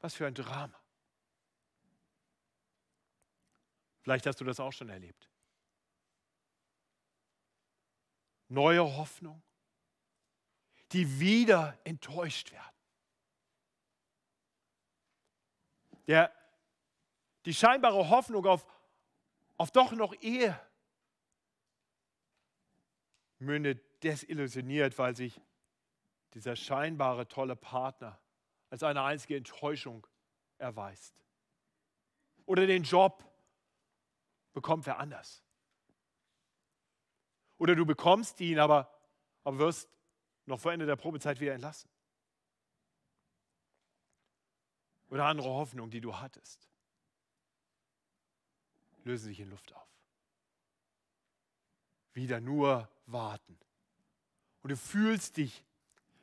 Was 0.00 0.16
für 0.16 0.26
ein 0.26 0.34
Drama. 0.34 0.76
Vielleicht 4.00 4.26
hast 4.26 4.40
du 4.40 4.44
das 4.44 4.58
auch 4.58 4.72
schon 4.72 4.88
erlebt. 4.88 5.30
Neue 8.48 8.82
Hoffnung, 8.82 9.44
die 10.90 11.20
wieder 11.20 11.78
enttäuscht 11.84 12.50
werden. 12.50 12.76
Der, 16.08 16.41
die 17.44 17.54
scheinbare 17.54 18.08
Hoffnung 18.08 18.46
auf, 18.46 18.66
auf 19.56 19.70
doch 19.70 19.92
noch 19.92 20.14
Ehe 20.20 20.58
mündet 23.38 24.02
desillusioniert, 24.02 24.98
weil 24.98 25.16
sich 25.16 25.40
dieser 26.34 26.56
scheinbare 26.56 27.28
tolle 27.28 27.56
Partner 27.56 28.18
als 28.70 28.82
eine 28.82 29.02
einzige 29.02 29.36
Enttäuschung 29.36 30.06
erweist. 30.58 31.14
Oder 32.46 32.66
den 32.66 32.84
Job 32.84 33.24
bekommt 34.52 34.86
wer 34.86 34.98
anders. 34.98 35.42
Oder 37.58 37.76
du 37.76 37.84
bekommst 37.84 38.40
ihn, 38.40 38.58
aber, 38.58 38.92
aber 39.44 39.58
wirst 39.58 39.88
noch 40.46 40.58
vor 40.58 40.72
Ende 40.72 40.86
der 40.86 40.96
Probezeit 40.96 41.38
wieder 41.38 41.54
entlassen. 41.54 41.90
Oder 45.10 45.26
andere 45.26 45.48
Hoffnungen, 45.48 45.90
die 45.90 46.00
du 46.00 46.16
hattest, 46.16 46.71
lösen 49.04 49.26
sich 49.28 49.40
in 49.40 49.50
Luft 49.50 49.72
auf. 49.72 49.88
Wieder 52.12 52.40
nur 52.40 52.88
warten. 53.06 53.58
Und 54.62 54.70
du 54.70 54.76
fühlst 54.76 55.36
dich 55.36 55.64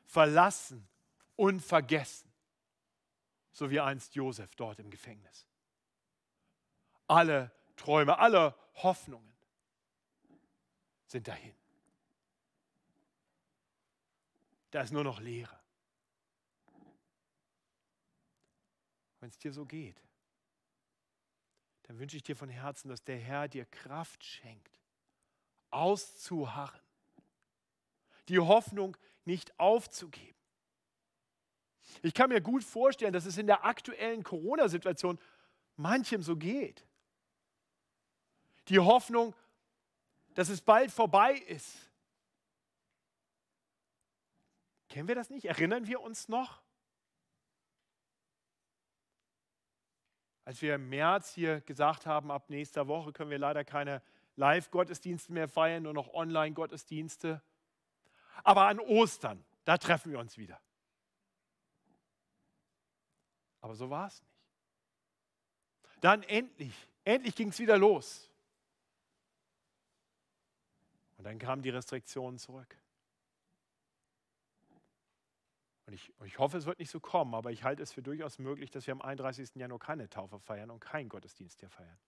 verlassen 0.06 0.88
und 1.36 1.60
vergessen, 1.60 2.30
so 3.52 3.70
wie 3.70 3.80
einst 3.80 4.14
Josef 4.14 4.54
dort 4.56 4.78
im 4.78 4.90
Gefängnis. 4.90 5.46
Alle 7.06 7.52
Träume, 7.76 8.18
alle 8.18 8.54
Hoffnungen 8.74 9.32
sind 11.06 11.26
dahin. 11.26 11.54
Da 14.70 14.82
ist 14.82 14.92
nur 14.92 15.02
noch 15.04 15.20
Leere. 15.20 15.58
Wenn 19.18 19.28
es 19.28 19.38
dir 19.38 19.52
so 19.52 19.66
geht, 19.66 20.00
dann 21.90 21.98
wünsche 21.98 22.16
ich 22.16 22.22
dir 22.22 22.36
von 22.36 22.48
Herzen, 22.48 22.88
dass 22.88 23.02
der 23.02 23.18
Herr 23.18 23.48
dir 23.48 23.64
Kraft 23.64 24.22
schenkt, 24.22 24.78
auszuharren, 25.70 26.80
die 28.28 28.38
Hoffnung 28.38 28.96
nicht 29.24 29.58
aufzugeben. 29.58 30.38
Ich 32.02 32.14
kann 32.14 32.28
mir 32.28 32.40
gut 32.40 32.62
vorstellen, 32.62 33.12
dass 33.12 33.26
es 33.26 33.38
in 33.38 33.48
der 33.48 33.64
aktuellen 33.64 34.22
Corona-Situation 34.22 35.18
manchem 35.74 36.22
so 36.22 36.36
geht 36.36 36.86
die 38.68 38.78
Hoffnung, 38.78 39.34
dass 40.34 40.48
es 40.48 40.60
bald 40.60 40.92
vorbei 40.92 41.32
ist. 41.32 41.76
Kennen 44.88 45.08
wir 45.08 45.16
das 45.16 45.28
nicht? 45.28 45.46
Erinnern 45.46 45.88
wir 45.88 46.00
uns 46.02 46.28
noch? 46.28 46.62
Als 50.44 50.62
wir 50.62 50.74
im 50.74 50.88
März 50.88 51.34
hier 51.34 51.60
gesagt 51.60 52.06
haben, 52.06 52.30
ab 52.30 52.50
nächster 52.50 52.88
Woche 52.88 53.12
können 53.12 53.30
wir 53.30 53.38
leider 53.38 53.64
keine 53.64 54.02
Live-Gottesdienste 54.36 55.32
mehr 55.32 55.48
feiern, 55.48 55.82
nur 55.82 55.92
noch 55.92 56.12
Online-Gottesdienste. 56.14 57.42
Aber 58.42 58.66
an 58.66 58.80
Ostern, 58.80 59.44
da 59.64 59.76
treffen 59.76 60.12
wir 60.12 60.18
uns 60.18 60.38
wieder. 60.38 60.60
Aber 63.60 63.74
so 63.74 63.90
war 63.90 64.06
es 64.06 64.20
nicht. 64.22 64.30
Dann 66.00 66.22
endlich, 66.22 66.74
endlich 67.04 67.36
ging 67.36 67.48
es 67.48 67.58
wieder 67.58 67.76
los. 67.76 68.30
Und 71.18 71.24
dann 71.24 71.38
kamen 71.38 71.60
die 71.60 71.68
Restriktionen 71.68 72.38
zurück. 72.38 72.78
Und 75.90 75.94
ich, 75.94 76.12
ich, 76.24 76.38
hoffe, 76.38 76.56
es 76.56 76.66
wird 76.66 76.78
nicht 76.78 76.88
so 76.88 77.00
kommen, 77.00 77.34
aber 77.34 77.50
ich 77.50 77.64
halte 77.64 77.82
es 77.82 77.92
für 77.92 78.00
durchaus 78.00 78.38
möglich, 78.38 78.70
dass 78.70 78.86
wir 78.86 78.92
am 78.92 79.02
31. 79.02 79.56
Januar 79.56 79.80
keine 79.80 80.08
Taufe 80.08 80.38
feiern 80.38 80.70
und 80.70 80.78
keinen 80.78 81.08
Gottesdienst 81.08 81.58
hier 81.58 81.68
feiern. 81.68 81.98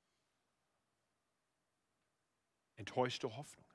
Enttäuschte 2.77 3.37
Hoffnung. 3.37 3.67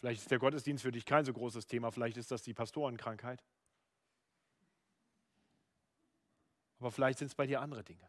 Vielleicht 0.00 0.20
ist 0.20 0.30
der 0.30 0.38
Gottesdienst 0.38 0.82
für 0.82 0.92
dich 0.92 1.06
kein 1.06 1.24
so 1.24 1.32
großes 1.32 1.66
Thema, 1.66 1.90
vielleicht 1.90 2.18
ist 2.18 2.30
das 2.30 2.42
die 2.42 2.52
Pastorenkrankheit. 2.52 3.42
Aber 6.78 6.92
vielleicht 6.92 7.18
sind 7.18 7.28
es 7.28 7.34
bei 7.34 7.46
dir 7.46 7.62
andere 7.62 7.84
Dinge. 7.84 8.06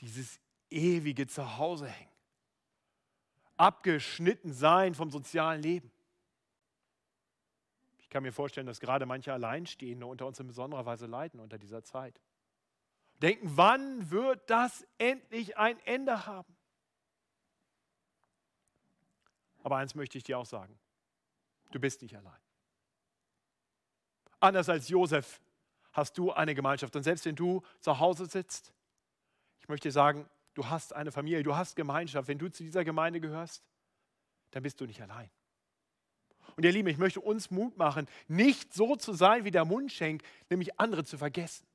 Dieses 0.00 0.40
ewige 0.68 1.28
Zuhause 1.28 1.86
hängen. 1.86 2.10
Abgeschnitten 3.56 4.52
sein 4.52 4.96
vom 4.96 5.12
sozialen 5.12 5.62
Leben. 5.62 5.92
Ich 8.14 8.16
kann 8.16 8.22
mir 8.22 8.32
vorstellen, 8.32 8.68
dass 8.68 8.78
gerade 8.78 9.06
manche 9.06 9.32
Alleinstehende 9.32 10.06
unter 10.06 10.24
uns 10.26 10.38
in 10.38 10.46
besonderer 10.46 10.86
Weise 10.86 11.06
leiden 11.06 11.40
unter 11.40 11.58
dieser 11.58 11.82
Zeit. 11.82 12.20
Denken, 13.20 13.56
wann 13.56 14.08
wird 14.08 14.48
das 14.48 14.86
endlich 14.98 15.58
ein 15.58 15.80
Ende 15.80 16.24
haben? 16.24 16.56
Aber 19.64 19.78
eins 19.78 19.96
möchte 19.96 20.16
ich 20.16 20.22
dir 20.22 20.38
auch 20.38 20.46
sagen. 20.46 20.78
Du 21.72 21.80
bist 21.80 22.02
nicht 22.02 22.16
allein. 22.16 22.38
Anders 24.38 24.68
als 24.68 24.88
Josef 24.88 25.40
hast 25.90 26.16
du 26.16 26.30
eine 26.30 26.54
Gemeinschaft. 26.54 26.94
Und 26.94 27.02
selbst 27.02 27.24
wenn 27.24 27.34
du 27.34 27.62
zu 27.80 27.98
Hause 27.98 28.26
sitzt, 28.26 28.72
ich 29.58 29.66
möchte 29.66 29.88
dir 29.88 29.92
sagen, 29.92 30.30
du 30.54 30.68
hast 30.68 30.92
eine 30.92 31.10
Familie, 31.10 31.42
du 31.42 31.56
hast 31.56 31.74
Gemeinschaft. 31.74 32.28
Wenn 32.28 32.38
du 32.38 32.48
zu 32.48 32.62
dieser 32.62 32.84
Gemeinde 32.84 33.20
gehörst, 33.20 33.64
dann 34.52 34.62
bist 34.62 34.80
du 34.80 34.86
nicht 34.86 35.02
allein. 35.02 35.32
Und 36.56 36.64
ihr 36.64 36.72
Lieben, 36.72 36.88
ich 36.88 36.98
möchte 36.98 37.20
uns 37.20 37.50
Mut 37.50 37.76
machen, 37.76 38.06
nicht 38.28 38.72
so 38.72 38.96
zu 38.96 39.12
sein 39.12 39.44
wie 39.44 39.50
der 39.50 39.64
Mundschenk, 39.64 40.22
nämlich 40.50 40.78
andere 40.78 41.04
zu 41.04 41.18
vergessen. 41.18 41.66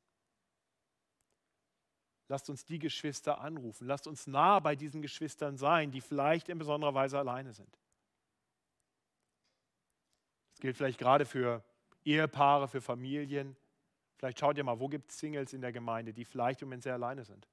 Lasst 2.27 2.49
uns 2.49 2.63
die 2.63 2.79
Geschwister 2.79 3.41
anrufen. 3.41 3.87
Lasst 3.87 4.07
uns 4.07 4.27
nah 4.27 4.59
bei 4.59 4.75
diesen 4.75 5.01
Geschwistern 5.01 5.57
sein, 5.57 5.91
die 5.91 6.01
vielleicht 6.01 6.47
in 6.49 6.59
besonderer 6.59 6.93
Weise 6.93 7.17
alleine 7.17 7.53
sind. 7.53 7.77
Das 10.51 10.59
gilt 10.59 10.77
vielleicht 10.77 10.99
gerade 10.99 11.25
für 11.25 11.63
Ehepaare, 12.05 12.67
für 12.67 12.81
Familien. 12.81 13.55
Vielleicht 14.17 14.39
schaut 14.39 14.57
ihr 14.57 14.63
mal, 14.63 14.79
wo 14.79 14.87
gibt 14.89 15.11
es 15.11 15.17
Singles 15.17 15.53
in 15.53 15.61
der 15.61 15.71
Gemeinde, 15.71 16.13
die 16.13 16.25
vielleicht 16.25 16.61
im 16.61 16.67
Moment 16.67 16.83
sehr 16.83 16.93
alleine 16.93 17.25
sind. 17.25 17.47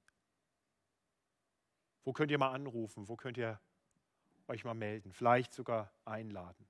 Wo 2.05 2.13
könnt 2.13 2.31
ihr 2.31 2.39
mal 2.39 2.53
anrufen? 2.53 3.09
Wo 3.09 3.17
könnt 3.17 3.39
ihr 3.39 3.59
euch 4.49 4.65
mal 4.65 4.75
melden, 4.75 5.13
vielleicht 5.13 5.53
sogar 5.53 5.93
einladen. 6.05 6.67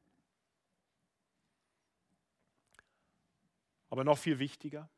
Aber 3.96 4.04
noch 4.04 4.18
viel 4.18 4.38
wichtiger, 4.38 4.90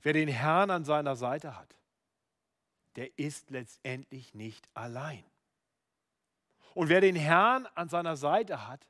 wer 0.00 0.14
den 0.14 0.26
Herrn 0.26 0.68
an 0.72 0.84
seiner 0.84 1.14
Seite 1.14 1.56
hat, 1.56 1.76
der 2.96 3.16
ist 3.20 3.50
letztendlich 3.50 4.34
nicht 4.34 4.68
allein. 4.74 5.24
Und 6.74 6.88
wer 6.88 7.00
den 7.00 7.14
Herrn 7.14 7.66
an 7.76 7.88
seiner 7.88 8.16
Seite 8.16 8.66
hat, 8.66 8.84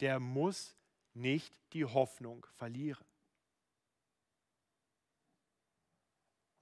der 0.00 0.18
muss 0.18 0.74
nicht 1.12 1.60
die 1.74 1.84
Hoffnung 1.84 2.46
verlieren. 2.54 3.04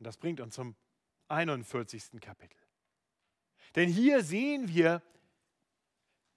Und 0.01 0.07
das 0.09 0.17
bringt 0.17 0.41
uns 0.41 0.57
zum 0.57 0.75
41. 1.29 2.21
Kapitel. 2.21 2.59
Denn 3.77 3.89
hier 3.89 4.25
sehen 4.25 4.67
wir, 4.67 5.03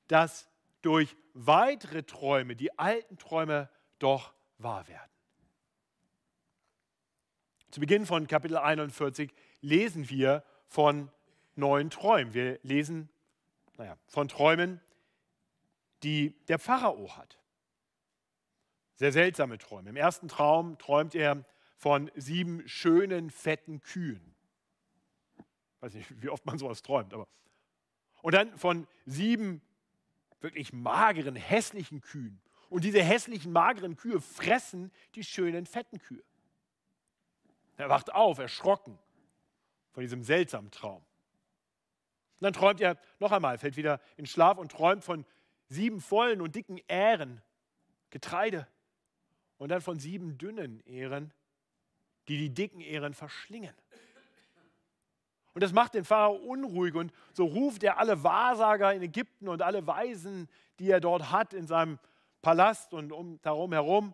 dass 0.08 0.48
durch 0.84 1.16
weitere 1.34 2.04
Träume 2.04 2.56
die 2.56 2.78
alten 2.78 3.18
Träume 3.18 3.70
doch 3.98 4.34
wahr 4.60 4.88
werden. 4.88 5.10
Zu 7.72 7.80
Beginn 7.80 8.06
von 8.06 8.28
Kapitel 8.28 8.58
41 8.58 9.34
lesen 9.62 10.08
wir 10.10 10.44
von 10.68 11.10
neuen 11.56 11.90
Träumen. 11.90 12.34
Wir 12.34 12.60
lesen 12.62 13.10
naja, 13.78 13.98
von 14.06 14.28
Träumen, 14.28 14.80
die 16.04 16.36
der 16.48 16.60
Pharao 16.60 17.18
hat. 17.18 17.40
Sehr 18.96 19.12
seltsame 19.12 19.58
Träume. 19.58 19.90
Im 19.90 19.96
ersten 19.96 20.28
Traum 20.28 20.78
träumt 20.78 21.16
er 21.16 21.44
von 21.78 22.12
sieben 22.16 22.68
schönen, 22.68 23.32
fetten 23.32 23.82
Kühen. 23.82 24.36
Ich 25.38 25.82
weiß 25.82 25.94
nicht, 25.96 26.22
wie 26.22 26.30
oft 26.30 26.46
man 26.46 26.58
sowas 26.58 26.82
träumt, 26.82 27.14
aber. 27.14 27.28
Und 28.22 28.36
dann 28.36 28.58
von 28.58 28.88
sieben 29.06 29.62
wirklich 30.44 30.74
mageren, 30.74 31.36
hässlichen 31.36 32.02
Kühen. 32.02 32.40
Und 32.70 32.84
diese 32.84 33.02
hässlichen, 33.02 33.52
mageren 33.52 33.96
Kühe 33.96 34.20
fressen 34.20 34.92
die 35.16 35.24
schönen, 35.24 35.66
fetten 35.66 36.00
Kühe. 36.00 36.24
Er 37.78 37.90
wacht 37.90 38.14
auf, 38.14 38.38
erschrocken 38.38 39.00
von 39.92 40.02
diesem 40.02 40.24
seltsamen 40.24 40.72
Traum. 40.72 41.04
Und 42.40 42.42
dann 42.42 42.54
träumt 42.54 42.82
er 42.82 43.00
noch 43.20 43.32
einmal, 43.32 43.58
fällt 43.58 43.78
wieder 43.78 44.02
in 44.18 44.26
Schlaf 44.26 44.58
und 44.58 44.72
träumt 44.72 45.04
von 45.04 45.26
sieben 45.70 46.02
vollen 46.02 46.42
und 46.42 46.56
dicken 46.56 46.80
Ähren, 46.88 47.42
Getreide. 48.10 48.68
Und 49.58 49.70
dann 49.70 49.82
von 49.82 49.98
sieben 49.98 50.38
dünnen 50.38 50.82
Ähren, 50.86 51.32
die 52.28 52.38
die 52.38 52.50
dicken 52.50 52.82
Ähren 52.82 53.14
verschlingen. 53.14 53.74
Und 55.54 55.62
das 55.62 55.72
macht 55.72 55.94
den 55.94 56.04
Pharao 56.04 56.34
unruhig 56.34 56.96
und 56.96 57.14
so 57.32 57.46
ruft 57.46 57.84
er 57.84 58.00
alle 58.00 58.24
Wahrsager 58.24 58.94
in 58.94 59.04
Ägypten 59.04 59.48
und 59.48 59.62
alle 59.62 59.86
Weisen, 59.86 60.50
die 60.80 60.90
er 60.90 61.00
dort 61.00 61.32
hat 61.32 61.54
in 61.54 61.68
seinem 61.68 62.00
Palast 62.42 62.94
und 62.94 63.12
um, 63.12 63.40
darum 63.42 63.72
herum, 63.72 64.14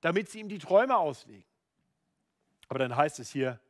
damit 0.00 0.28
sie 0.28 0.40
ihm 0.40 0.48
die 0.48 0.58
Träume 0.58 0.96
auslegen. 0.96 1.44
Aber 2.68 2.80
dann 2.80 2.96
heißt 2.96 3.20
es 3.20 3.30
hier, 3.30 3.60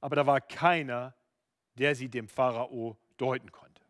aber 0.00 0.16
da 0.16 0.26
war 0.26 0.40
keiner, 0.40 1.14
der 1.74 1.94
sie 1.94 2.08
dem 2.08 2.28
Pharao 2.28 2.96
deuten 3.16 3.50
konnte. 3.50 3.82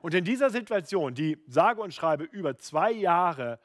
Und 0.00 0.14
in 0.14 0.24
dieser 0.24 0.50
Situation, 0.50 1.14
die 1.14 1.42
sage 1.48 1.80
und 1.82 1.92
schreibe 1.92 2.24
über 2.24 2.56
zwei 2.58 2.92
Jahre 2.92 3.58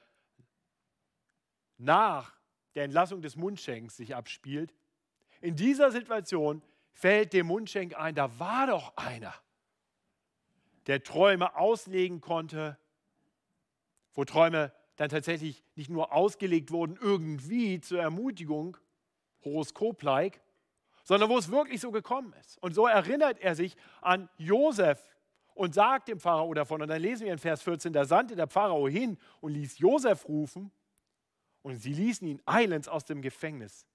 nach 1.78 2.36
der 2.74 2.86
Entlassung 2.86 3.22
des 3.22 3.36
Mundschenks 3.36 3.98
sich 3.98 4.16
abspielt, 4.16 4.74
in 5.42 5.56
dieser 5.56 5.92
Situation 5.92 6.62
fällt 6.94 7.34
dem 7.34 7.48
Mundschenk 7.48 7.98
ein, 7.98 8.16
da 8.16 8.40
war 8.40 8.68
doch 8.68 8.96
einer, 8.98 9.34
der 10.88 11.04
Träume 11.04 11.56
auslegen 11.56 12.22
konnte, 12.22 12.78
wo 14.14 14.26
Träume 14.26 14.74
dann 14.96 15.10
tatsächlich 15.10 15.64
nicht 15.76 15.90
nur 15.90 16.14
ausgelegt 16.14 16.72
wurden, 16.72 16.98
irgendwie 17.00 17.80
zur 17.82 18.02
Ermutigung, 18.02 18.78
horoskop-like, 19.44 20.42
sondern 21.04 21.30
wo 21.30 21.38
es 21.38 21.50
wirklich 21.50 21.82
so 21.82 21.92
gekommen 21.92 22.34
ist. 22.42 22.58
Und 22.60 22.74
so 22.74 22.88
erinnert 22.88 23.40
er 23.40 23.56
sich 23.56 23.76
an 24.02 24.30
Josef 24.38 25.02
und 25.54 25.74
sagt 25.74 26.08
dem 26.08 26.20
Pharao 26.20 26.54
davon. 26.54 26.82
Und 26.82 26.88
dann 26.88 27.02
lesen 27.02 27.26
wir 27.26 27.34
in 27.34 27.40
Vers 27.40 27.62
14, 27.64 27.94
da 27.94 28.06
sandte 28.06 28.36
der 28.36 28.48
Pharao 28.48 28.88
hin 28.88 29.18
und 29.40 29.54
ließ 29.54 29.80
Josef 29.80 30.28
rufen 30.28 30.72
und 31.62 31.78
sie 31.78 31.94
ließen 31.94 32.28
ihn 32.28 32.42
eilends 32.46 32.88
aus 32.88 33.06
dem 33.06 33.22
Gefängnis. 33.22 33.88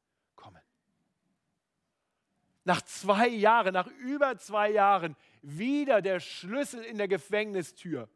Nach 2.67 2.83
zwei 2.83 3.29
Jahren, 3.29 3.75
nach 3.75 3.87
über 3.87 4.37
zwei 4.39 4.73
Jahren, 4.73 5.15
wieder 5.41 6.03
der 6.03 6.19
Schlüssel 6.19 6.83
in 6.83 6.99
der 6.99 7.07
Gefängnistür. 7.07 8.09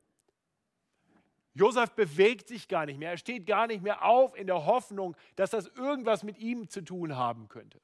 Josef 1.55 1.93
bewegt 1.93 2.49
sich 2.49 2.67
gar 2.67 2.85
nicht 2.85 2.99
mehr. 2.99 3.13
Er 3.13 3.17
steht 3.17 3.47
gar 3.47 3.69
nicht 3.69 3.81
mehr 3.81 4.05
auf 4.05 4.37
in 4.37 4.49
der 4.49 4.67
Hoffnung, 4.67 5.17
dass 5.37 5.51
das 5.51 5.69
irgendwas 5.77 6.25
mit 6.25 6.37
ihm 6.39 6.69
zu 6.69 6.83
tun 6.83 7.17
haben 7.17 7.49
könnte. 7.49 7.81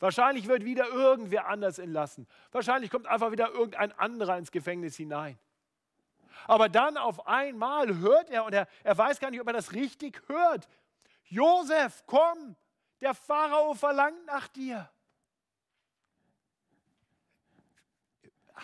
Wahrscheinlich 0.00 0.48
wird 0.48 0.64
wieder 0.64 0.88
irgendwer 0.88 1.46
anders 1.46 1.78
entlassen. 1.78 2.26
Wahrscheinlich 2.52 2.90
kommt 2.90 3.06
einfach 3.06 3.30
wieder 3.30 3.50
irgendein 3.50 3.92
anderer 3.92 4.38
ins 4.38 4.50
Gefängnis 4.50 4.96
hinein. 4.96 5.38
Aber 6.46 6.70
dann 6.70 6.96
auf 6.96 7.26
einmal 7.26 7.98
hört 7.98 8.30
er 8.30 8.46
und 8.46 8.54
er, 8.54 8.66
er 8.82 8.96
weiß 8.96 9.20
gar 9.20 9.30
nicht, 9.30 9.42
ob 9.42 9.46
er 9.46 9.52
das 9.52 9.74
richtig 9.74 10.22
hört. 10.26 10.66
Josef, 11.24 12.02
komm, 12.06 12.56
der 13.02 13.12
Pharao 13.12 13.74
verlangt 13.74 14.24
nach 14.24 14.48
dir. 14.48 14.88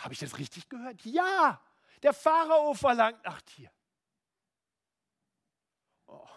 Habe 0.02 0.12
ich 0.12 0.20
das 0.20 0.38
richtig 0.38 0.68
gehört? 0.68 1.00
Ja, 1.04 1.60
der 2.02 2.12
Pharao 2.12 2.74
verlangt 2.74 3.24
nach 3.24 3.40
dir. 3.42 3.70
Oh. 6.06 6.28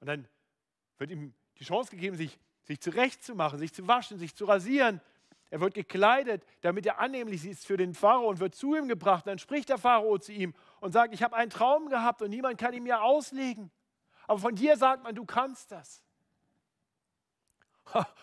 Und 0.00 0.06
dann 0.06 0.28
wird 0.98 1.10
ihm 1.10 1.34
die 1.58 1.64
Chance 1.64 1.90
gegeben, 1.90 2.16
sich 2.16 2.38
sich 2.64 2.80
zurechtzumachen, 2.80 3.58
sich 3.58 3.72
zu 3.72 3.86
waschen, 3.86 4.18
sich 4.18 4.34
zu 4.34 4.44
rasieren. 4.44 5.00
Er 5.50 5.60
wird 5.60 5.74
gekleidet, 5.74 6.46
damit 6.62 6.86
er 6.86 6.98
annehmlich 6.98 7.44
ist 7.44 7.66
für 7.66 7.76
den 7.76 7.94
Pharao 7.94 8.28
und 8.28 8.40
wird 8.40 8.54
zu 8.54 8.74
ihm 8.74 8.88
gebracht. 8.88 9.26
Dann 9.26 9.38
spricht 9.38 9.68
der 9.68 9.78
Pharao 9.78 10.18
zu 10.18 10.32
ihm 10.32 10.54
und 10.80 10.92
sagt, 10.92 11.12
ich 11.12 11.22
habe 11.22 11.36
einen 11.36 11.50
Traum 11.50 11.88
gehabt 11.88 12.22
und 12.22 12.30
niemand 12.30 12.58
kann 12.58 12.72
ihn 12.72 12.84
mir 12.84 13.02
auslegen. 13.02 13.70
Aber 14.26 14.38
von 14.38 14.54
dir 14.54 14.76
sagt 14.76 15.02
man, 15.02 15.14
du 15.14 15.26
kannst 15.26 15.70
das. 15.70 16.02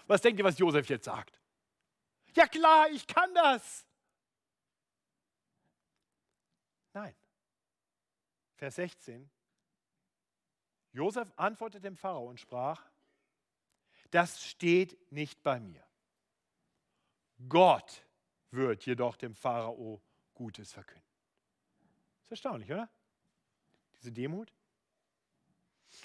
Was 0.07 0.21
denkt 0.21 0.39
ihr, 0.39 0.45
was 0.45 0.57
Josef 0.57 0.87
jetzt 0.89 1.05
sagt? 1.05 1.39
Ja 2.35 2.47
klar, 2.47 2.89
ich 2.89 3.05
kann 3.05 3.31
das. 3.35 3.85
Nein. 6.93 7.13
Vers 8.59 8.75
16. 8.75 9.29
Josef 10.91 11.31
antwortete 11.37 11.81
dem 11.81 11.95
Pharao 11.95 12.27
und 12.27 12.41
sprach, 12.41 12.85
das 14.11 14.43
steht 14.43 15.13
nicht 15.13 15.41
bei 15.43 15.61
mir. 15.61 15.81
Gott 17.47 18.05
wird 18.51 18.85
jedoch 18.85 19.15
dem 19.15 19.33
Pharao 19.33 20.01
Gutes 20.33 20.73
verkünden. 20.73 21.07
Ist 22.23 22.31
erstaunlich, 22.31 22.69
oder? 22.69 22.89
Diese 23.97 24.11
Demut. 24.11 24.51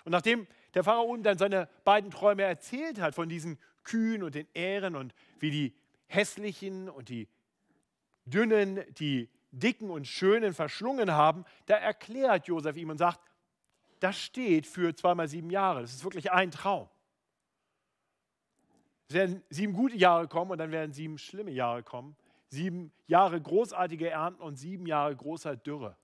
Und 0.05 0.13
nachdem 0.13 0.47
der 0.75 0.85
Pharao 0.85 1.17
dann 1.17 1.39
seine 1.39 1.69
beiden 1.83 2.13
Träume 2.13 2.45
erzählt 2.45 3.01
hat 3.01 3.17
von 3.17 3.29
diesen 3.29 3.59
Kühen 3.83 4.23
und 4.23 4.37
den 4.37 4.47
Ähren 4.55 4.95
und 4.95 5.13
wie 5.41 5.51
die 5.51 5.77
hässlichen 6.07 6.89
und 6.89 7.09
die 7.09 7.29
dünnen, 8.27 8.85
die 8.95 9.29
dicken 9.59 9.91
und 9.91 10.07
schönen 10.07 10.53
verschlungen 10.55 11.13
haben, 11.13 11.45
da 11.67 11.77
erklärt 11.77 12.47
Josef 12.47 12.77
ihm 12.77 12.91
und 12.91 12.99
sagt, 12.99 13.21
das 14.01 14.19
steht 14.19 14.67
für 14.67 14.95
zweimal 14.95 15.29
sieben 15.29 15.51
Jahre. 15.51 15.83
Das 15.83 15.95
ist 15.95 16.05
wirklich 16.05 16.33
ein 16.33 16.51
Traum. 16.51 16.89
Es 19.09 19.15
werden 19.15 19.43
sieben 19.51 19.73
gute 19.73 19.97
Jahre 19.97 20.29
kommen 20.29 20.51
und 20.51 20.59
dann 20.59 20.73
werden 20.73 20.93
sieben 20.93 21.19
schlimme 21.19 21.51
Jahre 21.51 21.83
kommen. 21.83 22.17
Sieben 22.49 22.93
Jahre 23.07 23.41
großartige 23.41 24.11
Ernten 24.11 24.43
und 24.43 24.57
sieben 24.57 24.87
Jahre 24.87 25.15
großer 25.15 25.57
Dürre. 25.57 25.97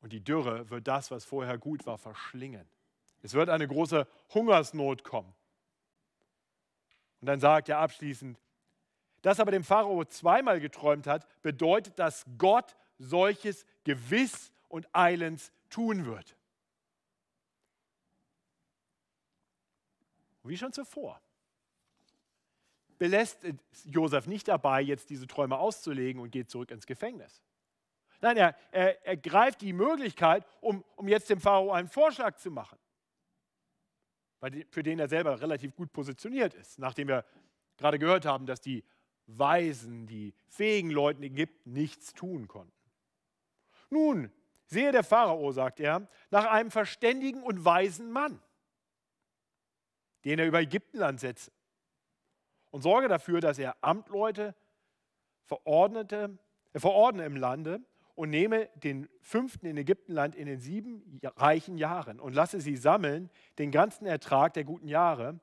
Und 0.00 0.12
die 0.12 0.22
Dürre 0.22 0.70
wird 0.70 0.86
das, 0.86 1.10
was 1.10 1.24
vorher 1.24 1.58
gut 1.58 1.86
war, 1.86 1.98
verschlingen. 1.98 2.68
Es 3.22 3.34
wird 3.34 3.48
eine 3.48 3.66
große 3.66 4.06
Hungersnot 4.32 5.02
kommen. 5.02 5.34
Und 7.20 7.26
dann 7.26 7.40
sagt 7.40 7.68
er 7.68 7.78
abschließend, 7.78 8.38
dass 9.22 9.40
aber 9.40 9.50
dem 9.50 9.64
Pharao 9.64 10.04
zweimal 10.04 10.60
geträumt 10.60 11.06
hat, 11.06 11.26
bedeutet, 11.42 11.98
dass 11.98 12.24
Gott 12.38 12.76
solches 12.98 13.66
gewiss 13.84 14.52
und 14.68 14.88
eilends 14.92 15.52
tun 15.70 16.06
wird. 16.06 16.38
wie 20.48 20.56
schon 20.56 20.72
zuvor, 20.72 21.20
belässt 22.98 23.46
Josef 23.84 24.26
nicht 24.26 24.48
dabei, 24.48 24.80
jetzt 24.82 25.10
diese 25.10 25.26
Träume 25.26 25.58
auszulegen 25.58 26.20
und 26.20 26.30
geht 26.30 26.50
zurück 26.50 26.70
ins 26.70 26.86
Gefängnis. 26.86 27.42
Nein, 28.20 28.36
er, 28.36 28.56
er, 28.72 29.06
er 29.06 29.16
greift 29.16 29.60
die 29.60 29.72
Möglichkeit, 29.72 30.44
um, 30.60 30.84
um 30.96 31.06
jetzt 31.06 31.30
dem 31.30 31.40
Pharao 31.40 31.70
einen 31.70 31.88
Vorschlag 31.88 32.36
zu 32.36 32.50
machen, 32.50 32.78
für 34.70 34.82
den 34.82 34.98
er 34.98 35.08
selber 35.08 35.40
relativ 35.40 35.76
gut 35.76 35.92
positioniert 35.92 36.54
ist, 36.54 36.78
nachdem 36.78 37.08
wir 37.08 37.24
gerade 37.76 37.98
gehört 37.98 38.24
haben, 38.24 38.46
dass 38.46 38.60
die 38.60 38.82
Weisen, 39.28 40.06
die 40.06 40.34
fähigen 40.48 40.90
Leuten 40.90 41.22
in 41.22 41.32
Ägypten 41.32 41.72
nichts 41.72 42.14
tun 42.14 42.48
konnten. 42.48 42.72
Nun, 43.90 44.32
sehe 44.66 44.92
der 44.92 45.04
Pharao, 45.04 45.52
sagt 45.52 45.80
er, 45.80 46.08
nach 46.30 46.46
einem 46.46 46.70
verständigen 46.70 47.42
und 47.42 47.64
weisen 47.64 48.10
Mann, 48.10 48.40
den 50.24 50.38
er 50.38 50.46
über 50.46 50.60
Ägyptenland 50.60 51.20
setze 51.20 51.52
und 52.70 52.82
sorge 52.82 53.08
dafür, 53.08 53.40
dass 53.40 53.58
er 53.58 53.76
Amtleute 53.82 54.54
verordnete, 55.44 56.38
äh, 56.72 56.80
verordne 56.80 57.24
im 57.24 57.36
Lande 57.36 57.80
und 58.14 58.30
nehme 58.30 58.68
den 58.76 59.08
fünften 59.20 59.66
in 59.66 59.76
Ägyptenland 59.76 60.34
in 60.34 60.46
den 60.46 60.60
sieben 60.60 61.20
reichen 61.36 61.78
Jahren 61.78 62.20
und 62.20 62.34
lasse 62.34 62.60
sie 62.60 62.76
sammeln, 62.76 63.30
den 63.58 63.70
ganzen 63.70 64.06
Ertrag 64.06 64.54
der 64.54 64.64
guten 64.64 64.88
Jahre, 64.88 65.38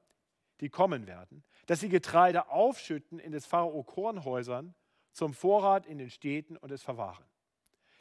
die 0.59 0.69
kommen 0.69 1.07
werden, 1.07 1.43
dass 1.65 1.79
sie 1.79 1.89
Getreide 1.89 2.49
aufschütten 2.49 3.19
in 3.19 3.31
des 3.31 3.45
Pharao 3.45 3.83
Kornhäusern 3.83 4.75
zum 5.11 5.33
Vorrat 5.33 5.85
in 5.85 5.97
den 5.97 6.09
Städten 6.09 6.57
und 6.57 6.71
es 6.71 6.83
verwahren. 6.83 7.25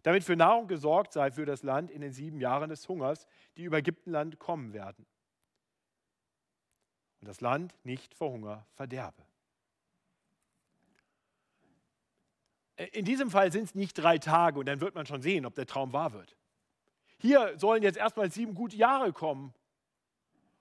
Damit 0.03 0.24
für 0.24 0.37
Nahrung 0.37 0.66
gesorgt 0.68 1.12
sei 1.12 1.31
für 1.31 1.46
das 1.46 1.62
Land 1.62 1.90
in 1.90 2.03
den 2.03 2.12
sieben 2.12 2.40
Jahren 2.40 2.68
des 2.68 2.87
Hungers, 2.88 3.27
die 3.57 3.62
über 3.62 3.79
Ägyptenland 3.79 4.38
kommen 4.38 4.74
werden. 4.74 5.07
Und 7.20 7.29
das 7.29 7.40
Land 7.40 7.74
nicht 7.85 8.14
vor 8.14 8.31
Hunger 8.31 8.66
verderbe. 8.74 9.22
In 12.92 13.05
diesem 13.05 13.31
Fall 13.31 13.53
sind 13.53 13.64
es 13.64 13.74
nicht 13.74 13.94
drei 13.94 14.18
Tage 14.18 14.59
und 14.59 14.66
dann 14.66 14.81
wird 14.81 14.94
man 14.94 15.07
schon 15.07 15.22
sehen, 15.22 15.46
ob 15.46 15.55
der 15.55 15.66
Traum 15.66 15.92
wahr 15.92 16.12
wird. 16.12 16.37
Hier 17.18 17.59
sollen 17.59 17.83
jetzt 17.83 17.96
erstmal 17.96 18.31
sieben 18.31 18.55
gute 18.55 18.77
Jahre 18.77 19.12
kommen. 19.12 19.55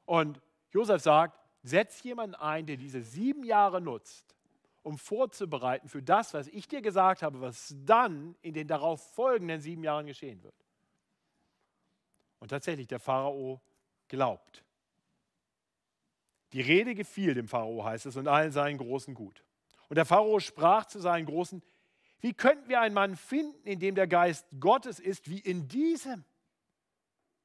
Und 0.05 0.39
Josef 0.71 1.01
sagt, 1.01 1.42
setz 1.63 2.03
jemanden 2.03 2.35
ein, 2.35 2.65
der 2.65 2.77
diese 2.77 3.01
sieben 3.01 3.43
Jahre 3.43 3.81
nutzt, 3.81 4.35
um 4.83 4.97
vorzubereiten 4.97 5.87
für 5.87 6.03
das, 6.03 6.33
was 6.33 6.47
ich 6.49 6.67
dir 6.67 6.81
gesagt 6.81 7.23
habe, 7.23 7.41
was 7.41 7.73
dann 7.85 8.35
in 8.41 8.53
den 8.53 8.67
darauf 8.67 9.01
folgenden 9.13 9.61
sieben 9.61 9.83
Jahren 9.83 10.05
geschehen 10.05 10.43
wird. 10.43 10.55
Und 12.39 12.49
tatsächlich, 12.49 12.87
der 12.87 12.99
Pharao 12.99 13.61
glaubt. 14.09 14.63
Die 16.51 16.61
Rede 16.61 16.93
gefiel 16.93 17.33
dem 17.33 17.47
Pharao, 17.47 17.85
heißt 17.85 18.05
es, 18.05 18.17
und 18.17 18.27
allen 18.27 18.51
seinen 18.51 18.77
Großen 18.77 19.13
gut. 19.13 19.43
Und 19.87 19.95
der 19.95 20.05
Pharao 20.05 20.39
sprach 20.39 20.85
zu 20.85 20.99
seinen 20.99 21.25
Großen, 21.25 21.63
wie 22.19 22.33
könnten 22.33 22.69
wir 22.69 22.81
einen 22.81 22.93
Mann 22.93 23.15
finden, 23.15 23.65
in 23.65 23.79
dem 23.79 23.95
der 23.95 24.07
Geist 24.07 24.45
Gottes 24.59 24.99
ist, 24.99 25.29
wie 25.29 25.39
in 25.39 25.67
diesem? 25.67 26.25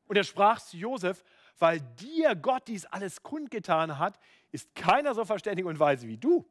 Und 0.06 0.16
er 0.16 0.24
sprach 0.24 0.60
zu 0.60 0.76
Josef, 0.76 1.22
weil 1.58 1.80
dir 1.80 2.36
Gott 2.36 2.68
dies 2.68 2.86
alles 2.86 3.22
kundgetan 3.22 3.98
hat, 3.98 4.18
ist 4.52 4.74
keiner 4.74 5.14
so 5.14 5.24
verständig 5.24 5.66
und 5.66 5.78
weise 5.78 6.06
wie 6.06 6.16
du. 6.16 6.48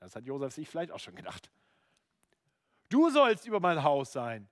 Das 0.00 0.14
hat 0.14 0.24
Josef 0.24 0.54
sich 0.54 0.68
vielleicht 0.68 0.92
auch 0.92 1.00
schon 1.00 1.16
gedacht. 1.16 1.50
Du 2.88 3.10
sollst 3.10 3.46
über 3.46 3.60
mein 3.60 3.82
Haus 3.82 4.12
sein 4.12 4.48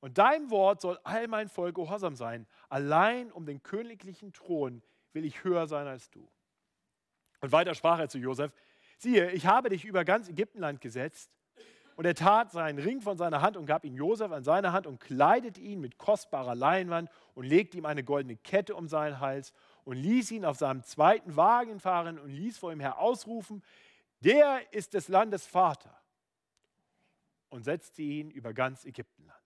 und 0.00 0.18
dein 0.18 0.50
Wort 0.50 0.80
soll 0.80 0.98
all 1.04 1.28
mein 1.28 1.48
Volk 1.48 1.74
gehorsam 1.74 2.14
sein. 2.14 2.46
Allein 2.68 3.32
um 3.32 3.44
den 3.44 3.62
königlichen 3.62 4.32
Thron 4.32 4.82
will 5.12 5.24
ich 5.24 5.44
höher 5.44 5.66
sein 5.66 5.86
als 5.86 6.10
du. 6.10 6.30
Und 7.40 7.52
weiter 7.52 7.74
sprach 7.74 7.98
er 7.98 8.08
zu 8.08 8.18
Josef, 8.18 8.52
siehe, 8.98 9.30
ich 9.32 9.46
habe 9.46 9.68
dich 9.68 9.84
über 9.84 10.04
ganz 10.04 10.28
Ägyptenland 10.28 10.80
gesetzt 10.80 11.35
und 11.96 12.04
er 12.04 12.14
tat 12.14 12.52
seinen 12.52 12.78
Ring 12.78 13.00
von 13.00 13.16
seiner 13.16 13.40
Hand 13.40 13.56
und 13.56 13.64
gab 13.64 13.84
ihn 13.84 13.94
Josef 13.94 14.30
an 14.30 14.44
seine 14.44 14.72
Hand 14.72 14.86
und 14.86 15.00
kleidete 15.00 15.60
ihn 15.60 15.80
mit 15.80 15.96
kostbarer 15.96 16.54
Leinwand 16.54 17.10
und 17.34 17.44
legte 17.44 17.78
ihm 17.78 17.86
eine 17.86 18.04
goldene 18.04 18.36
Kette 18.36 18.76
um 18.76 18.86
seinen 18.86 19.18
Hals 19.18 19.54
und 19.84 19.96
ließ 19.96 20.30
ihn 20.32 20.44
auf 20.44 20.58
seinem 20.58 20.82
zweiten 20.82 21.36
Wagen 21.36 21.80
fahren 21.80 22.18
und 22.18 22.28
ließ 22.28 22.58
vor 22.58 22.70
ihm 22.70 22.80
her 22.80 22.98
ausrufen, 22.98 23.62
der 24.20 24.60
ist 24.72 24.92
des 24.92 25.08
Landes 25.08 25.46
Vater 25.46 25.98
und 27.48 27.64
setzte 27.64 28.02
ihn 28.02 28.30
über 28.30 28.52
ganz 28.52 28.84
Ägyptenland. 28.84 29.40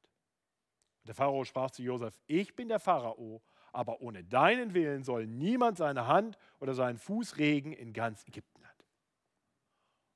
Und 1.03 1.09
der 1.09 1.15
Pharao 1.15 1.45
sprach 1.45 1.71
zu 1.71 1.83
Josef, 1.83 2.19
ich 2.27 2.57
bin 2.57 2.69
der 2.69 2.81
Pharao, 2.81 3.43
aber 3.73 4.01
ohne 4.01 4.25
deinen 4.25 4.75
Willen 4.75 5.05
soll 5.05 5.29
niemand 5.29 5.79
seine 5.79 6.09
Hand 6.09 6.37
oder 6.59 6.75
seinen 6.75 6.99
Fuß 6.99 7.37
regen 7.37 7.73
in 7.73 7.93
ganz 7.93 8.27
Ägyptenland. 8.27 8.75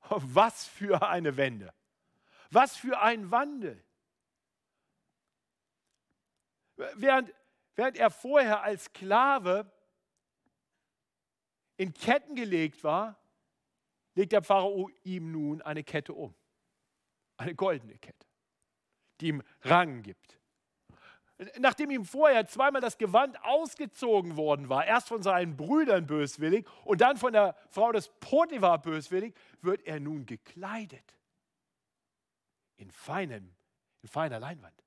Was 0.09 0.67
für 0.67 1.07
eine 1.07 1.37
Wende! 1.37 1.73
Was 2.55 2.77
für 2.77 3.01
ein 3.01 3.31
Wandel. 3.31 3.83
Während, 6.77 7.33
während 7.75 7.97
er 7.97 8.09
vorher 8.09 8.63
als 8.63 8.85
Sklave 8.85 9.69
in 11.75 11.93
Ketten 11.93 12.33
gelegt 12.33 12.81
war, 12.81 13.19
legt 14.13 14.31
der 14.31 14.41
Pharao 14.41 14.89
ihm 15.03 15.33
nun 15.33 15.61
eine 15.63 15.83
Kette 15.83 16.13
um. 16.13 16.33
Eine 17.35 17.55
goldene 17.55 17.97
Kette, 17.97 18.25
die 19.19 19.27
ihm 19.27 19.43
Rang 19.63 20.01
gibt. 20.01 20.39
Nachdem 21.59 21.91
ihm 21.91 22.05
vorher 22.05 22.47
zweimal 22.47 22.79
das 22.79 22.97
Gewand 22.97 23.37
ausgezogen 23.43 24.37
worden 24.37 24.69
war, 24.69 24.85
erst 24.85 25.09
von 25.09 25.21
seinen 25.21 25.57
Brüdern 25.57 26.07
böswillig 26.07 26.65
und 26.85 27.01
dann 27.01 27.17
von 27.17 27.33
der 27.33 27.57
Frau 27.69 27.91
des 27.91 28.07
Potiphar 28.21 28.81
böswillig, 28.81 29.35
wird 29.59 29.81
er 29.81 29.99
nun 29.99 30.25
gekleidet 30.25 31.15
in, 32.77 32.91
feinem, 32.91 33.55
in 34.01 34.09
feiner 34.09 34.39
Leinwand. 34.39 34.83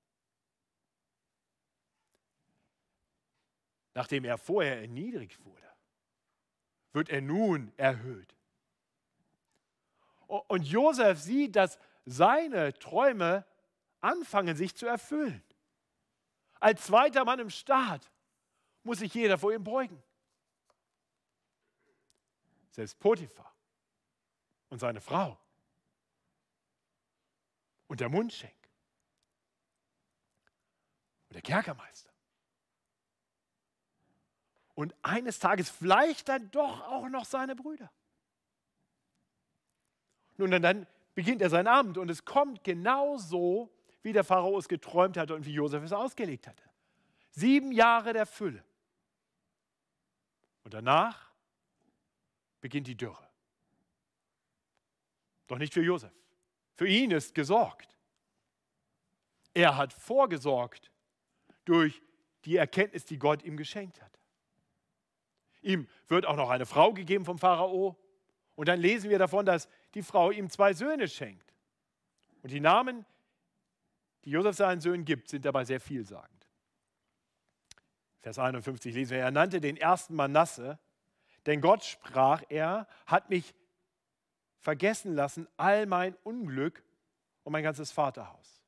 Nachdem 3.95 4.25
er 4.25 4.39
vorher 4.39 4.81
erniedrigt 4.81 5.45
wurde, 5.45 5.69
wird 6.93 7.09
er 7.09 7.21
nun 7.21 7.73
erhöht. 7.77 8.35
Und 10.27 10.63
Josef 10.63 11.19
sieht, 11.19 11.57
dass 11.57 11.79
seine 12.05 12.75
Träume 12.75 13.47
anfangen 14.01 14.57
sich 14.57 14.77
zu 14.77 14.87
erfüllen. 14.87 15.43
Als 16.61 16.85
zweiter 16.85 17.25
Mann 17.25 17.39
im 17.39 17.51
Staat 17.51 18.11
muss 18.83 18.99
sich 18.99 19.15
jeder 19.15 19.39
vor 19.39 19.53
ihm 19.53 19.65
beugen. 19.65 20.03
Selbst 22.71 22.99
Potiphar 22.99 23.55
und 24.69 24.79
seine 24.79 25.01
Frau 25.01 25.39
und 27.89 28.01
der 28.01 28.09
Mundschenk 28.09 28.55
und 31.29 31.35
der 31.35 31.43
Kerkermeister. 31.43 32.11
Und 34.75 34.95
eines 35.03 35.41
Tages 35.41 35.69
vielleicht 35.69 36.29
dann 36.29 36.51
doch 36.53 36.83
auch 36.83 37.09
noch 37.09 37.25
seine 37.25 37.57
Brüder. 37.57 37.91
Nun, 40.37 40.55
und 40.55 40.63
dann 40.63 40.87
beginnt 41.15 41.43
er 41.43 41.51
sein 41.51 41.67
Abend 41.67 41.99
und 41.99 42.09
es 42.09 42.25
kommt 42.25 42.63
genau 42.63 43.17
so, 43.17 43.75
wie 44.03 44.13
der 44.13 44.23
Pharao 44.23 44.57
es 44.57 44.69
geträumt 44.69 45.17
hatte 45.17 45.35
und 45.35 45.45
wie 45.45 45.53
Josef 45.53 45.83
es 45.83 45.93
ausgelegt 45.93 46.47
hatte. 46.47 46.63
Sieben 47.31 47.73
Jahre 47.73 48.13
der 48.13 48.25
Fülle. 48.25 48.65
Und 50.63 50.75
danach 50.75 51.33
beginnt 52.61 52.87
die 52.87 52.97
Dürre. 52.97 53.29
Doch 55.49 55.59
nicht 55.59 55.75
für 55.75 55.83
Josef. 55.83 56.13
Für 56.79 56.87
ihn 56.87 57.11
ist 57.11 57.35
gesorgt. 57.35 57.99
Er 59.53 59.77
hat 59.77 59.93
vorgesorgt 59.93 60.93
durch 61.65 62.01
die 62.45 62.55
Erkenntnis, 62.55 63.05
die 63.05 63.19
Gott 63.19 63.43
ihm 63.43 63.57
geschenkt 63.57 64.01
hat. 64.01 64.17
Ihm 65.61 65.89
wird 66.07 66.25
auch 66.25 66.37
noch 66.37 66.51
eine 66.51 66.67
Frau 66.67 66.93
gegeben 66.93 67.25
vom 67.25 67.37
Pharao. 67.37 67.97
Und 68.55 68.69
dann 68.69 68.79
lesen 68.79 69.11
wir 69.11 69.19
davon, 69.19 69.45
dass 69.45 69.69
die 69.95 70.05
Frau 70.05 70.31
ihm 70.31 70.51
zwei 70.51 70.73
Söhne 70.73 71.09
schenkt. 71.09 71.53
Und 72.43 72.53
die 72.53 72.61
Namen, 72.61 73.05
die 74.25 74.31
Josef 74.31 74.55
seinen 74.55 74.81
Söhnen 74.81 75.05
gibt, 75.05 75.29
sind 75.29 75.45
dabei 75.45 75.65
sehr 75.65 75.81
vielsagend. 75.81 76.49
Vers 78.21 78.39
51 78.39 78.95
lesen 78.95 79.17
wir, 79.17 79.19
er 79.19 79.33
nannte 79.33 79.61
den 79.61 79.77
ersten 79.77 80.15
Manasse, 80.15 80.79
denn 81.45 81.61
Gott 81.61 81.83
sprach, 81.83 82.45
er 82.49 82.87
hat 83.05 83.31
mich 83.31 83.53
vergessen 84.59 85.15
lassen 85.15 85.49
all 85.57 85.87
mein 85.87 86.15
Unglück 86.25 86.83
und 87.45 87.53
mein 87.53 87.63
ganzes 87.63 87.93
Vaterhaus. 87.93 88.63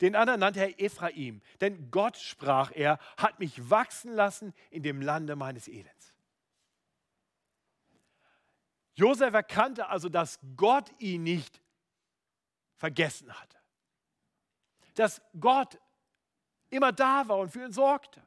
Den 0.00 0.16
anderen 0.16 0.40
nannte 0.40 0.60
er 0.60 0.80
Ephraim, 0.80 1.42
denn 1.60 1.90
Gott, 1.90 2.16
sprach 2.16 2.72
er, 2.74 2.98
hat 3.18 3.38
mich 3.38 3.70
wachsen 3.70 4.14
lassen 4.14 4.54
in 4.70 4.82
dem 4.82 5.02
Lande 5.02 5.36
meines 5.36 5.68
Elends. 5.68 6.14
Josef 8.94 9.32
erkannte 9.34 9.88
also, 9.88 10.08
dass 10.08 10.38
Gott 10.56 10.90
ihn 10.98 11.22
nicht 11.22 11.60
vergessen 12.76 13.32
hatte. 13.38 13.58
Dass 14.94 15.22
Gott 15.38 15.78
immer 16.70 16.92
da 16.92 17.28
war 17.28 17.38
und 17.38 17.50
für 17.50 17.64
ihn 17.64 17.72
sorgte. 17.72 18.22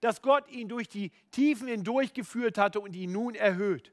Dass 0.00 0.22
Gott 0.22 0.48
ihn 0.48 0.68
durch 0.68 0.88
die 0.88 1.10
Tiefen 1.30 1.68
hindurchgeführt 1.68 2.58
hatte 2.58 2.80
und 2.80 2.94
ihn 2.94 3.12
nun 3.12 3.34
erhöht 3.34 3.92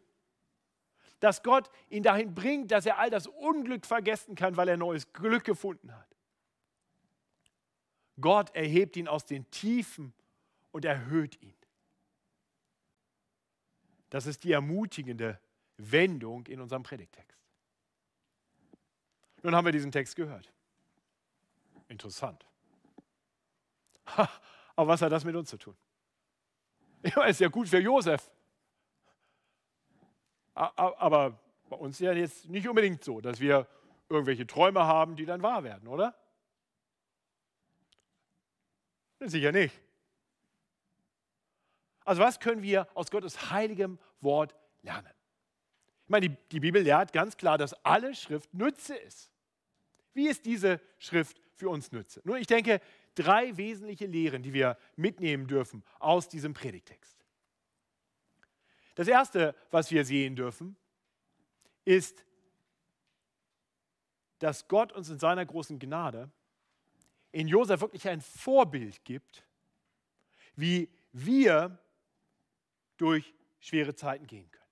dass 1.19 1.43
Gott 1.43 1.69
ihn 1.89 2.03
dahin 2.03 2.35
bringt, 2.35 2.71
dass 2.71 2.85
er 2.85 2.99
all 2.99 3.09
das 3.09 3.27
Unglück 3.27 3.85
vergessen 3.85 4.35
kann, 4.35 4.57
weil 4.57 4.69
er 4.69 4.77
neues 4.77 5.11
Glück 5.13 5.43
gefunden 5.43 5.95
hat. 5.95 6.15
Gott 8.19 8.55
erhebt 8.55 8.95
ihn 8.97 9.07
aus 9.07 9.25
den 9.25 9.49
Tiefen 9.51 10.13
und 10.71 10.85
erhöht 10.85 11.41
ihn. 11.41 11.55
Das 14.09 14.25
ist 14.25 14.43
die 14.43 14.51
ermutigende 14.51 15.39
Wendung 15.77 16.45
in 16.47 16.61
unserem 16.61 16.83
Predigtext. 16.83 17.37
Nun 19.43 19.55
haben 19.55 19.65
wir 19.65 19.71
diesen 19.71 19.91
Text 19.91 20.15
gehört. 20.15 20.51
Interessant. 21.87 22.45
Ha, 24.17 24.29
aber 24.75 24.87
was 24.87 25.01
hat 25.01 25.11
das 25.11 25.23
mit 25.23 25.35
uns 25.35 25.49
zu 25.49 25.57
tun? 25.57 25.75
Ja, 27.03 27.25
ist 27.25 27.39
ja 27.39 27.49
gut 27.49 27.67
für 27.67 27.79
Josef. 27.79 28.31
Aber 30.55 31.37
bei 31.69 31.75
uns 31.75 31.99
ist 31.99 32.05
ja 32.05 32.13
jetzt 32.13 32.49
nicht 32.49 32.67
unbedingt 32.67 33.03
so, 33.03 33.21
dass 33.21 33.39
wir 33.39 33.67
irgendwelche 34.09 34.47
Träume 34.47 34.85
haben, 34.85 35.15
die 35.15 35.25
dann 35.25 35.41
wahr 35.41 35.63
werden, 35.63 35.87
oder? 35.87 36.15
Sicher 39.19 39.51
nicht. 39.51 39.79
Also 42.05 42.21
was 42.21 42.39
können 42.39 42.61
wir 42.61 42.87
aus 42.93 43.09
Gottes 43.09 43.49
heiligem 43.51 43.97
Wort 44.21 44.55
lernen? 44.83 45.11
Ich 46.05 46.09
meine, 46.09 46.29
die, 46.29 46.37
die 46.51 46.59
Bibel 46.59 46.83
lehrt 46.83 47.11
ganz 47.13 47.35
klar, 47.35 47.57
dass 47.57 47.73
alle 47.83 48.13
Schrift 48.13 48.53
Nütze 48.53 48.95
ist. 48.95 49.31
Wie 50.13 50.27
ist 50.27 50.45
diese 50.45 50.79
Schrift 50.99 51.41
für 51.55 51.69
uns 51.69 51.91
Nütze? 51.91 52.21
Nun, 52.23 52.37
ich 52.37 52.47
denke, 52.47 52.79
drei 53.15 53.57
wesentliche 53.57 54.05
Lehren, 54.05 54.43
die 54.43 54.53
wir 54.53 54.77
mitnehmen 54.95 55.47
dürfen 55.47 55.83
aus 55.99 56.29
diesem 56.29 56.53
Predigtext. 56.53 57.14
Das 58.95 59.07
erste, 59.07 59.55
was 59.71 59.91
wir 59.91 60.05
sehen 60.05 60.35
dürfen, 60.35 60.75
ist, 61.83 62.25
dass 64.39 64.67
Gott 64.67 64.91
uns 64.91 65.09
in 65.09 65.19
seiner 65.19 65.45
großen 65.45 65.79
Gnade 65.79 66.31
in 67.31 67.47
Josef 67.47 67.81
wirklich 67.81 68.07
ein 68.07 68.21
Vorbild 68.21 69.03
gibt, 69.03 69.45
wie 70.55 70.89
wir 71.11 71.77
durch 72.97 73.33
schwere 73.59 73.93
Zeiten 73.95 74.25
gehen 74.27 74.49
können. 74.49 74.63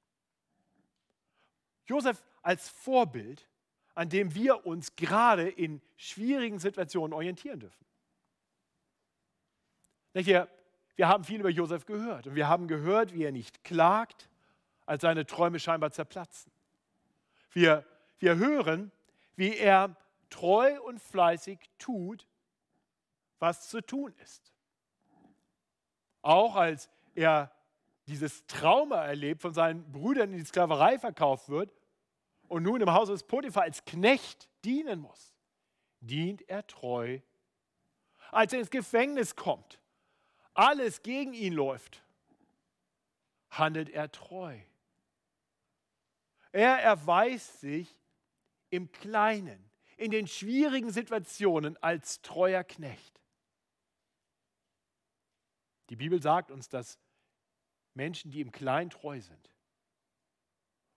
Josef 1.86 2.24
als 2.42 2.70
Vorbild, 2.70 3.48
an 3.96 4.10
dem 4.10 4.34
wir 4.34 4.66
uns 4.66 4.96
gerade 4.96 5.50
in 5.50 5.82
schwierigen 5.98 6.60
Situationen 6.60 7.14
orientieren 7.14 7.60
dürfen. 7.60 7.86
Wir, 10.14 10.48
wir 10.96 11.08
haben 11.08 11.24
viel 11.24 11.40
über 11.40 11.50
Josef 11.50 11.86
gehört 11.86 12.28
und 12.28 12.36
wir 12.36 12.48
haben 12.48 12.68
gehört, 12.68 13.14
wie 13.14 13.24
er 13.24 13.32
nicht 13.32 13.64
klagt, 13.64 14.30
als 14.86 15.02
seine 15.02 15.26
Träume 15.26 15.60
scheinbar 15.60 15.92
zerplatzen. 15.92 16.52
Wir, 17.52 17.86
wir 18.20 18.36
hören, 18.38 18.92
wie 19.36 19.56
er 19.56 19.96
treu 20.30 20.80
und 20.82 21.00
fleißig 21.00 21.60
tut, 21.80 22.28
was 23.40 23.70
zu 23.70 23.82
tun 23.82 24.14
ist. 24.24 24.54
Auch 26.22 26.56
als 26.56 26.90
er 27.16 27.52
dieses 28.08 28.46
Trauma 28.48 29.04
erlebt, 29.04 29.42
von 29.42 29.54
seinen 29.54 29.92
Brüdern 29.92 30.32
in 30.32 30.40
die 30.40 30.46
Sklaverei 30.46 31.00
verkauft 31.00 31.50
wird 31.50 31.74
und 32.48 32.64
nun 32.64 32.82
im 32.82 32.92
Haus 32.92 33.10
des 33.10 33.24
Potiphar 33.24 33.64
als 33.64 33.86
Knecht 33.86 34.50
dienen 34.66 35.00
muss, 35.00 35.34
dient 36.02 36.48
er 36.50 36.66
treu. 36.68 37.20
Als 38.32 38.54
er 38.54 38.60
ins 38.60 38.70
Gefängnis 38.70 39.36
kommt, 39.36 39.80
alles 40.54 41.02
gegen 41.02 41.34
ihn 41.34 41.54
läuft, 41.54 42.04
handelt 43.50 43.90
er 43.90 44.12
treu. 44.12 44.60
Er 46.52 46.80
erweist 46.82 47.60
sich 47.60 48.00
im 48.70 48.92
Kleinen, 48.92 49.70
in 49.98 50.12
den 50.12 50.28
schwierigen 50.28 50.92
Situationen 50.92 51.78
als 51.82 52.22
treuer 52.22 52.64
Knecht. 52.64 53.22
Die 55.90 55.96
Bibel 55.96 56.22
sagt 56.22 56.52
uns, 56.52 56.70
dass 56.70 57.00
Menschen, 57.94 58.32
die 58.32 58.42
im 58.42 58.52
Kleinen 58.52 58.90
treu 58.90 59.20
sind, 59.22 59.50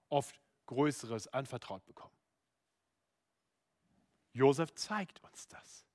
oft 0.08 0.40
Größeres 0.66 1.28
anvertraut 1.28 1.84
bekommen. 1.84 2.16
Josef 4.32 4.74
zeigt 4.74 5.22
uns 5.22 5.48
das. 5.48 5.86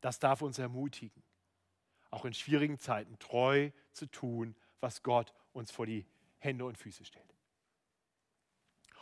Das 0.00 0.18
darf 0.18 0.42
uns 0.42 0.58
ermutigen, 0.58 1.22
auch 2.12 2.24
in 2.24 2.34
schwierigen 2.34 2.78
Zeiten 2.78 3.18
treu 3.18 3.70
zu 3.92 4.06
tun, 4.06 4.54
was 4.80 5.02
Gott 5.02 5.32
uns 5.52 5.72
vor 5.72 5.86
die 5.86 6.06
Hände 6.38 6.64
und 6.64 6.78
Füße 6.78 7.04
stellt. 7.04 7.34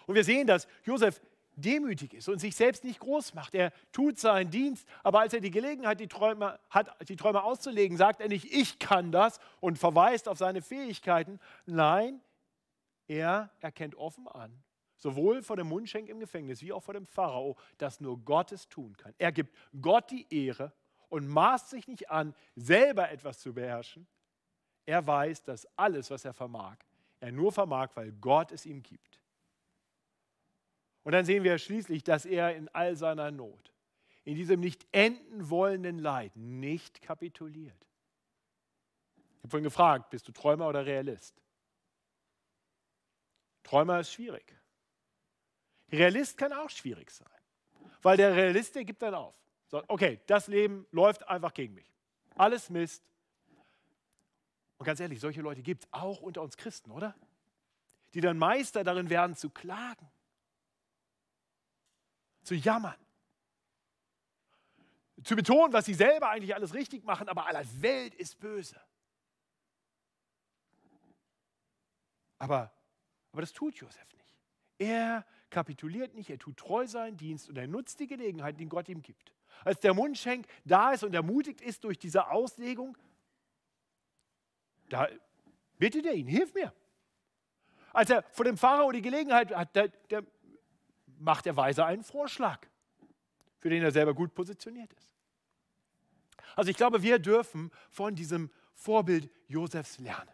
Und 0.06 0.14
wir 0.14 0.24
sehen, 0.24 0.46
dass 0.46 0.66
Josef 0.84 1.20
demütig 1.56 2.14
ist 2.14 2.28
und 2.28 2.38
sich 2.38 2.56
selbst 2.56 2.84
nicht 2.84 3.00
groß 3.00 3.34
macht. 3.34 3.54
Er 3.54 3.72
tut 3.92 4.18
seinen 4.18 4.50
Dienst, 4.50 4.88
aber 5.02 5.20
als 5.20 5.34
er 5.34 5.40
die 5.40 5.50
Gelegenheit 5.50 6.00
die 6.00 6.08
Träume, 6.08 6.58
hat, 6.70 6.96
die 7.08 7.16
Träume 7.16 7.42
auszulegen, 7.42 7.96
sagt 7.96 8.20
er 8.20 8.28
nicht, 8.28 8.52
ich 8.52 8.78
kann 8.78 9.12
das 9.12 9.40
und 9.60 9.78
verweist 9.78 10.28
auf 10.28 10.38
seine 10.38 10.62
Fähigkeiten. 10.62 11.38
Nein, 11.66 12.20
er 13.08 13.50
erkennt 13.60 13.96
offen 13.96 14.28
an, 14.28 14.62
sowohl 14.96 15.42
vor 15.42 15.56
dem 15.56 15.68
Mundschenk 15.68 16.08
im 16.08 16.20
Gefängnis 16.20 16.62
wie 16.62 16.72
auch 16.72 16.82
vor 16.82 16.94
dem 16.94 17.06
Pharao, 17.06 17.56
dass 17.78 18.00
nur 18.00 18.18
Gott 18.18 18.52
es 18.52 18.68
tun 18.68 18.96
kann. 18.96 19.14
Er 19.18 19.32
gibt 19.32 19.54
Gott 19.80 20.10
die 20.10 20.26
Ehre 20.30 20.72
und 21.10 21.28
maßt 21.28 21.68
sich 21.68 21.86
nicht 21.86 22.10
an, 22.10 22.34
selber 22.56 23.10
etwas 23.10 23.40
zu 23.40 23.52
beherrschen. 23.52 24.06
Er 24.86 25.06
weiß, 25.06 25.42
dass 25.42 25.66
alles, 25.76 26.10
was 26.10 26.24
er 26.24 26.32
vermag, 26.32 26.76
er 27.20 27.32
nur 27.32 27.52
vermag, 27.52 27.90
weil 27.94 28.12
Gott 28.12 28.50
es 28.52 28.64
ihm 28.64 28.82
gibt. 28.82 29.20
Und 31.02 31.12
dann 31.12 31.24
sehen 31.24 31.44
wir 31.44 31.58
schließlich, 31.58 32.04
dass 32.04 32.24
er 32.24 32.56
in 32.56 32.68
all 32.70 32.96
seiner 32.96 33.30
Not, 33.30 33.72
in 34.24 34.36
diesem 34.36 34.60
nicht 34.60 34.86
enden 34.92 35.50
wollenden 35.50 35.98
Leid, 35.98 36.36
nicht 36.36 37.02
kapituliert. 37.02 37.86
Ich 39.16 39.44
habe 39.44 39.48
vorhin 39.48 39.64
gefragt, 39.64 40.10
bist 40.10 40.28
du 40.28 40.32
Träumer 40.32 40.68
oder 40.68 40.84
Realist? 40.86 41.42
Träumer 43.62 44.00
ist 44.00 44.12
schwierig. 44.12 44.54
Realist 45.90 46.36
kann 46.36 46.52
auch 46.52 46.70
schwierig 46.70 47.10
sein, 47.10 47.28
weil 48.02 48.16
der 48.16 48.34
Realist, 48.34 48.74
der 48.74 48.84
gibt 48.84 49.02
dann 49.02 49.14
auf. 49.14 49.34
Sagt, 49.70 49.88
okay, 49.88 50.20
das 50.26 50.48
Leben 50.48 50.86
läuft 50.90 51.26
einfach 51.28 51.54
gegen 51.54 51.74
mich. 51.74 51.90
Alles 52.36 52.70
Mist. 52.70 53.02
Und 54.78 54.86
ganz 54.86 55.00
ehrlich, 55.00 55.20
solche 55.20 55.40
Leute 55.40 55.62
gibt 55.62 55.84
es 55.84 55.92
auch 55.92 56.20
unter 56.20 56.42
uns 56.42 56.56
Christen, 56.56 56.90
oder? 56.90 57.14
Die 58.14 58.20
dann 58.20 58.38
Meister 58.38 58.82
darin 58.82 59.10
werden 59.10 59.36
zu 59.36 59.50
klagen 59.50 60.10
zu 62.42 62.54
jammern. 62.54 62.96
Zu 65.22 65.36
betonen, 65.36 65.72
was 65.72 65.84
sie 65.84 65.94
selber 65.94 66.30
eigentlich 66.30 66.54
alles 66.54 66.74
richtig 66.74 67.04
machen, 67.04 67.28
aber 67.28 67.46
aller 67.46 67.64
Welt 67.80 68.14
ist 68.14 68.40
böse. 68.40 68.80
Aber, 72.38 72.72
aber 73.30 73.42
das 73.42 73.52
tut 73.52 73.76
Josef 73.76 74.12
nicht. 74.14 74.36
Er 74.78 75.26
kapituliert 75.50 76.14
nicht, 76.14 76.30
er 76.30 76.38
tut 76.38 76.56
treu 76.56 76.86
seinen 76.86 77.16
Dienst 77.16 77.48
und 77.48 77.58
er 77.58 77.66
nutzt 77.66 78.00
die 78.00 78.06
Gelegenheit, 78.06 78.58
die 78.58 78.66
Gott 78.66 78.88
ihm 78.88 79.02
gibt. 79.02 79.32
Als 79.64 79.80
der 79.80 79.94
Mundschenk 79.94 80.46
da 80.64 80.92
ist 80.92 81.04
und 81.04 81.14
ermutigt 81.14 81.60
ist 81.60 81.84
durch 81.84 81.98
diese 81.98 82.30
Auslegung, 82.30 82.96
da 84.88 85.08
bittet 85.78 86.06
er 86.06 86.14
ihn, 86.14 86.26
hilf 86.26 86.54
mir. 86.54 86.72
Als 87.92 88.10
er 88.10 88.22
vor 88.30 88.44
dem 88.44 88.56
Pharao 88.56 88.92
die 88.92 89.02
Gelegenheit 89.02 89.54
hat, 89.54 89.74
der, 89.74 89.88
der 89.88 90.24
macht 91.18 91.46
der 91.46 91.56
Weise 91.56 91.84
einen 91.84 92.02
Vorschlag, 92.02 92.66
für 93.58 93.68
den 93.68 93.82
er 93.82 93.90
selber 93.90 94.14
gut 94.14 94.34
positioniert 94.34 94.92
ist. 94.94 95.14
Also 96.56 96.70
ich 96.70 96.76
glaube, 96.76 97.02
wir 97.02 97.18
dürfen 97.18 97.70
von 97.90 98.14
diesem 98.14 98.50
Vorbild 98.74 99.30
Josefs 99.48 99.98
lernen. 99.98 100.30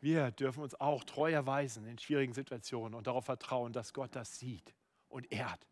Wir 0.00 0.30
dürfen 0.30 0.62
uns 0.62 0.74
auch 0.80 1.04
treu 1.04 1.30
erweisen 1.30 1.86
in 1.86 1.98
schwierigen 1.98 2.32
Situationen 2.32 2.94
und 2.94 3.06
darauf 3.06 3.26
vertrauen, 3.26 3.72
dass 3.72 3.92
Gott 3.92 4.16
das 4.16 4.38
sieht 4.38 4.74
und 5.08 5.30
ehrt. 5.30 5.66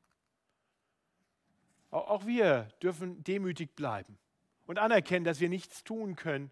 Auch 1.91 2.27
wir 2.27 2.69
dürfen 2.83 3.25
demütig 3.25 3.75
bleiben 3.75 4.19
und 4.67 4.79
anerkennen, 4.79 5.25
dass 5.25 5.41
wir 5.41 5.49
nichts 5.49 5.83
tun 5.83 6.17
können 6.17 6.51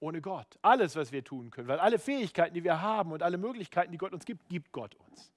ohne 0.00 0.20
Gott. 0.20 0.58
Alles, 0.62 0.96
was 0.96 1.12
wir 1.12 1.22
tun 1.22 1.50
können, 1.50 1.68
weil 1.68 1.78
alle 1.78 1.98
Fähigkeiten, 2.00 2.54
die 2.54 2.64
wir 2.64 2.82
haben 2.82 3.12
und 3.12 3.22
alle 3.22 3.38
Möglichkeiten, 3.38 3.92
die 3.92 3.98
Gott 3.98 4.12
uns 4.12 4.24
gibt, 4.24 4.48
gibt 4.48 4.72
Gott 4.72 4.96
uns. 4.96 5.32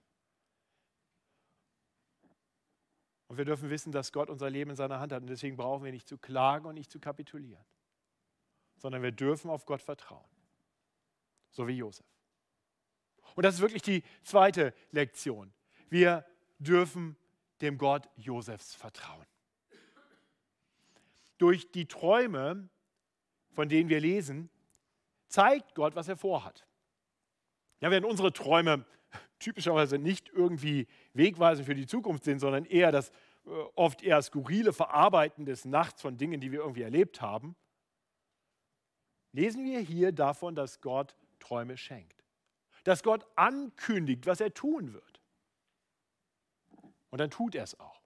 Und 3.28 3.38
wir 3.38 3.46
dürfen 3.46 3.70
wissen, 3.70 3.92
dass 3.92 4.12
Gott 4.12 4.30
unser 4.30 4.50
Leben 4.50 4.72
in 4.72 4.76
seiner 4.76 5.00
Hand 5.00 5.14
hat. 5.14 5.22
Und 5.22 5.30
deswegen 5.30 5.56
brauchen 5.56 5.86
wir 5.86 5.92
nicht 5.92 6.08
zu 6.08 6.18
klagen 6.18 6.66
und 6.66 6.74
nicht 6.74 6.92
zu 6.92 7.00
kapitulieren, 7.00 7.64
sondern 8.78 9.04
wir 9.04 9.12
dürfen 9.12 9.50
auf 9.50 9.66
Gott 9.66 9.82
vertrauen. 9.82 10.41
So 11.52 11.68
wie 11.68 11.78
Josef. 11.78 12.06
Und 13.36 13.46
das 13.46 13.56
ist 13.56 13.62
wirklich 13.62 13.82
die 13.82 14.04
zweite 14.24 14.74
Lektion. 14.92 15.54
Wir 15.90 16.26
dürfen 16.60 17.16
dem 17.62 17.78
Gott 17.78 18.10
Josefs 18.16 18.76
vertrauen. 18.76 19.26
Durch 21.38 21.72
die 21.72 21.88
Träume, 21.88 22.70
von 23.52 23.70
denen 23.70 23.90
wir 23.90 24.00
lesen, 24.00 24.50
zeigt 25.28 25.76
Gott, 25.76 25.96
was 25.96 26.08
er 26.08 26.18
vorhat. 26.18 26.66
Ja, 27.80 27.90
wenn 27.90 28.06
unsere 28.06 28.32
Träume 28.32 28.86
typischerweise 29.40 29.98
nicht 29.98 30.30
irgendwie 30.30 30.88
wegweisend 31.14 31.66
für 31.66 31.76
die 31.76 31.88
Zukunft 31.88 32.24
sind, 32.24 32.40
sondern 32.40 32.66
eher 32.66 32.92
das 32.92 33.10
äh, 33.46 33.50
oft 33.76 34.04
eher 34.04 34.22
skurrile 34.22 34.72
Verarbeiten 34.72 35.46
des 35.46 35.66
Nachts 35.66 36.02
von 36.02 36.18
Dingen, 36.18 36.40
die 36.40 36.52
wir 36.52 36.60
irgendwie 36.60 36.84
erlebt 36.84 37.22
haben, 37.22 37.56
lesen 39.32 39.64
wir 39.66 39.80
hier 39.80 40.12
davon, 40.12 40.56
dass 40.56 40.82
Gott 40.82 41.16
Träume 41.42 41.78
schenkt. 41.78 42.24
Dass 42.84 43.04
Gott 43.04 43.26
ankündigt, 43.36 44.26
was 44.26 44.40
er 44.40 44.54
tun 44.54 44.94
wird. 44.94 45.22
Und 47.10 47.20
dann 47.20 47.30
tut 47.30 47.56
er 47.56 47.64
es 47.64 47.80
auch. 47.80 48.02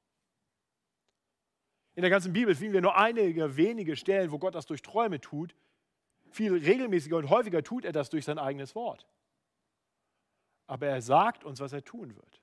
In 1.93 2.01
der 2.01 2.09
ganzen 2.09 2.33
Bibel 2.33 2.53
finden 2.55 2.73
wir 2.73 2.81
nur 2.81 2.97
einige 2.97 3.55
wenige 3.55 3.95
Stellen, 3.95 4.31
wo 4.31 4.39
Gott 4.39 4.55
das 4.55 4.65
durch 4.65 4.81
Träume 4.81 5.21
tut. 5.21 5.55
Viel 6.31 6.53
regelmäßiger 6.53 7.15
und 7.15 7.29
häufiger 7.29 7.63
tut 7.63 7.85
er 7.85 7.93
das 7.93 8.09
durch 8.09 8.25
sein 8.25 8.37
eigenes 8.37 8.75
Wort. 8.75 9.07
Aber 10.67 10.87
er 10.87 11.01
sagt 11.01 11.43
uns, 11.43 11.59
was 11.59 11.71
er 11.71 11.85
tun 11.85 12.15
wird. 12.15 12.41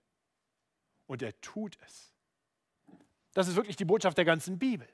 Und 1.07 1.20
er 1.20 1.38
tut 1.40 1.76
es. 1.85 2.14
Das 3.35 3.48
ist 3.48 3.57
wirklich 3.57 3.76
die 3.76 3.85
Botschaft 3.85 4.16
der 4.16 4.24
ganzen 4.24 4.59
Bibel. 4.59 4.88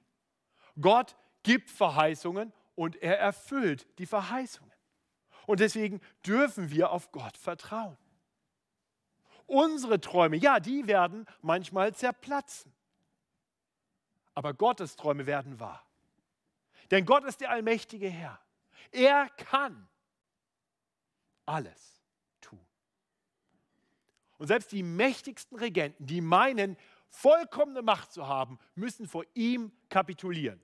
Gott 0.80 1.16
gibt 1.42 1.70
Verheißungen 1.70 2.52
und 2.74 2.96
er 2.96 3.18
erfüllt 3.18 3.86
die 3.98 4.06
Verheißungen. 4.06 4.72
Und 5.48 5.60
deswegen 5.60 6.02
dürfen 6.26 6.70
wir 6.70 6.90
auf 6.90 7.10
Gott 7.10 7.38
vertrauen. 7.38 7.96
Unsere 9.46 9.98
Träume, 9.98 10.36
ja, 10.36 10.60
die 10.60 10.86
werden 10.86 11.24
manchmal 11.40 11.94
zerplatzen. 11.94 12.70
Aber 14.34 14.52
Gottes 14.52 14.94
Träume 14.96 15.24
werden 15.24 15.58
wahr. 15.58 15.82
Denn 16.90 17.06
Gott 17.06 17.24
ist 17.24 17.40
der 17.40 17.48
allmächtige 17.48 18.10
Herr. 18.10 18.38
Er 18.90 19.30
kann 19.30 19.88
alles 21.46 22.02
tun. 22.42 22.60
Und 24.36 24.48
selbst 24.48 24.70
die 24.70 24.82
mächtigsten 24.82 25.58
Regenten, 25.58 26.04
die 26.04 26.20
meinen, 26.20 26.76
vollkommene 27.08 27.80
Macht 27.80 28.12
zu 28.12 28.26
haben, 28.26 28.58
müssen 28.74 29.08
vor 29.08 29.24
ihm 29.32 29.72
kapitulieren. 29.88 30.62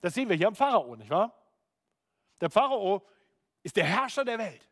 Das 0.00 0.14
sehen 0.14 0.28
wir 0.28 0.34
hier 0.34 0.48
am 0.48 0.56
Pharao, 0.56 0.96
nicht 0.96 1.10
wahr? 1.10 1.40
Der 2.40 2.50
Pharao 2.50 3.06
ist 3.62 3.76
der 3.76 3.84
Herrscher 3.84 4.24
der 4.24 4.38
Welt. 4.38 4.68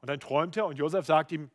Und 0.00 0.08
dann 0.08 0.20
träumt 0.20 0.56
er 0.56 0.66
und 0.66 0.76
Josef 0.76 1.06
sagt 1.06 1.32
ihm, 1.32 1.50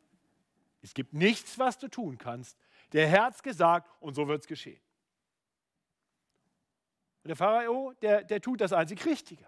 es 0.82 0.94
gibt 0.94 1.14
nichts, 1.14 1.60
was 1.60 1.78
du 1.78 1.88
tun 1.88 2.18
kannst. 2.18 2.58
Der 2.94 3.08
Herr 3.08 3.26
hat 3.26 3.36
es 3.36 3.44
gesagt 3.44 3.90
und 4.00 4.16
so 4.16 4.28
wird 4.28 4.42
es 4.42 4.48
geschehen. 4.48 4.82
Und 7.24 7.28
der 7.28 7.36
Pharao, 7.36 7.94
der, 8.02 8.24
der 8.24 8.42
tut 8.42 8.62
das 8.62 8.74
einzig 8.74 9.06
Richtige. 9.06 9.46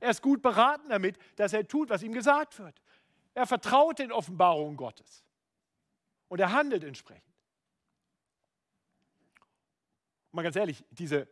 Er 0.00 0.10
ist 0.10 0.22
gut 0.22 0.42
beraten 0.42 0.88
damit, 0.88 1.18
dass 1.36 1.52
er 1.52 1.66
tut, 1.66 1.90
was 1.90 2.02
ihm 2.02 2.12
gesagt 2.12 2.58
wird. 2.58 2.80
Er 3.34 3.46
vertraut 3.46 3.98
den 3.98 4.10
Offenbarungen 4.10 4.76
Gottes. 4.76 5.24
Und 6.28 6.40
er 6.40 6.52
handelt 6.52 6.84
entsprechend. 6.84 7.24
Und 10.30 10.36
mal 10.36 10.42
ganz 10.42 10.56
ehrlich, 10.56 10.84
diese, 10.90 11.28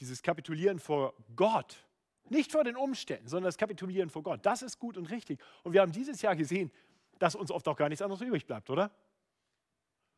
dieses 0.00 0.22
Kapitulieren 0.22 0.78
vor 0.78 1.14
Gott, 1.36 1.86
nicht 2.28 2.52
vor 2.52 2.64
den 2.64 2.76
Umständen, 2.76 3.28
sondern 3.28 3.48
das 3.48 3.58
Kapitulieren 3.58 4.10
vor 4.10 4.22
Gott, 4.22 4.44
das 4.44 4.62
ist 4.62 4.78
gut 4.78 4.96
und 4.96 5.10
richtig. 5.10 5.40
Und 5.62 5.72
wir 5.72 5.80
haben 5.80 5.92
dieses 5.92 6.22
Jahr 6.22 6.36
gesehen, 6.36 6.72
dass 7.18 7.34
uns 7.34 7.50
oft 7.50 7.68
auch 7.68 7.76
gar 7.76 7.88
nichts 7.88 8.02
anderes 8.02 8.20
übrig 8.22 8.46
bleibt, 8.46 8.70
oder? 8.70 8.90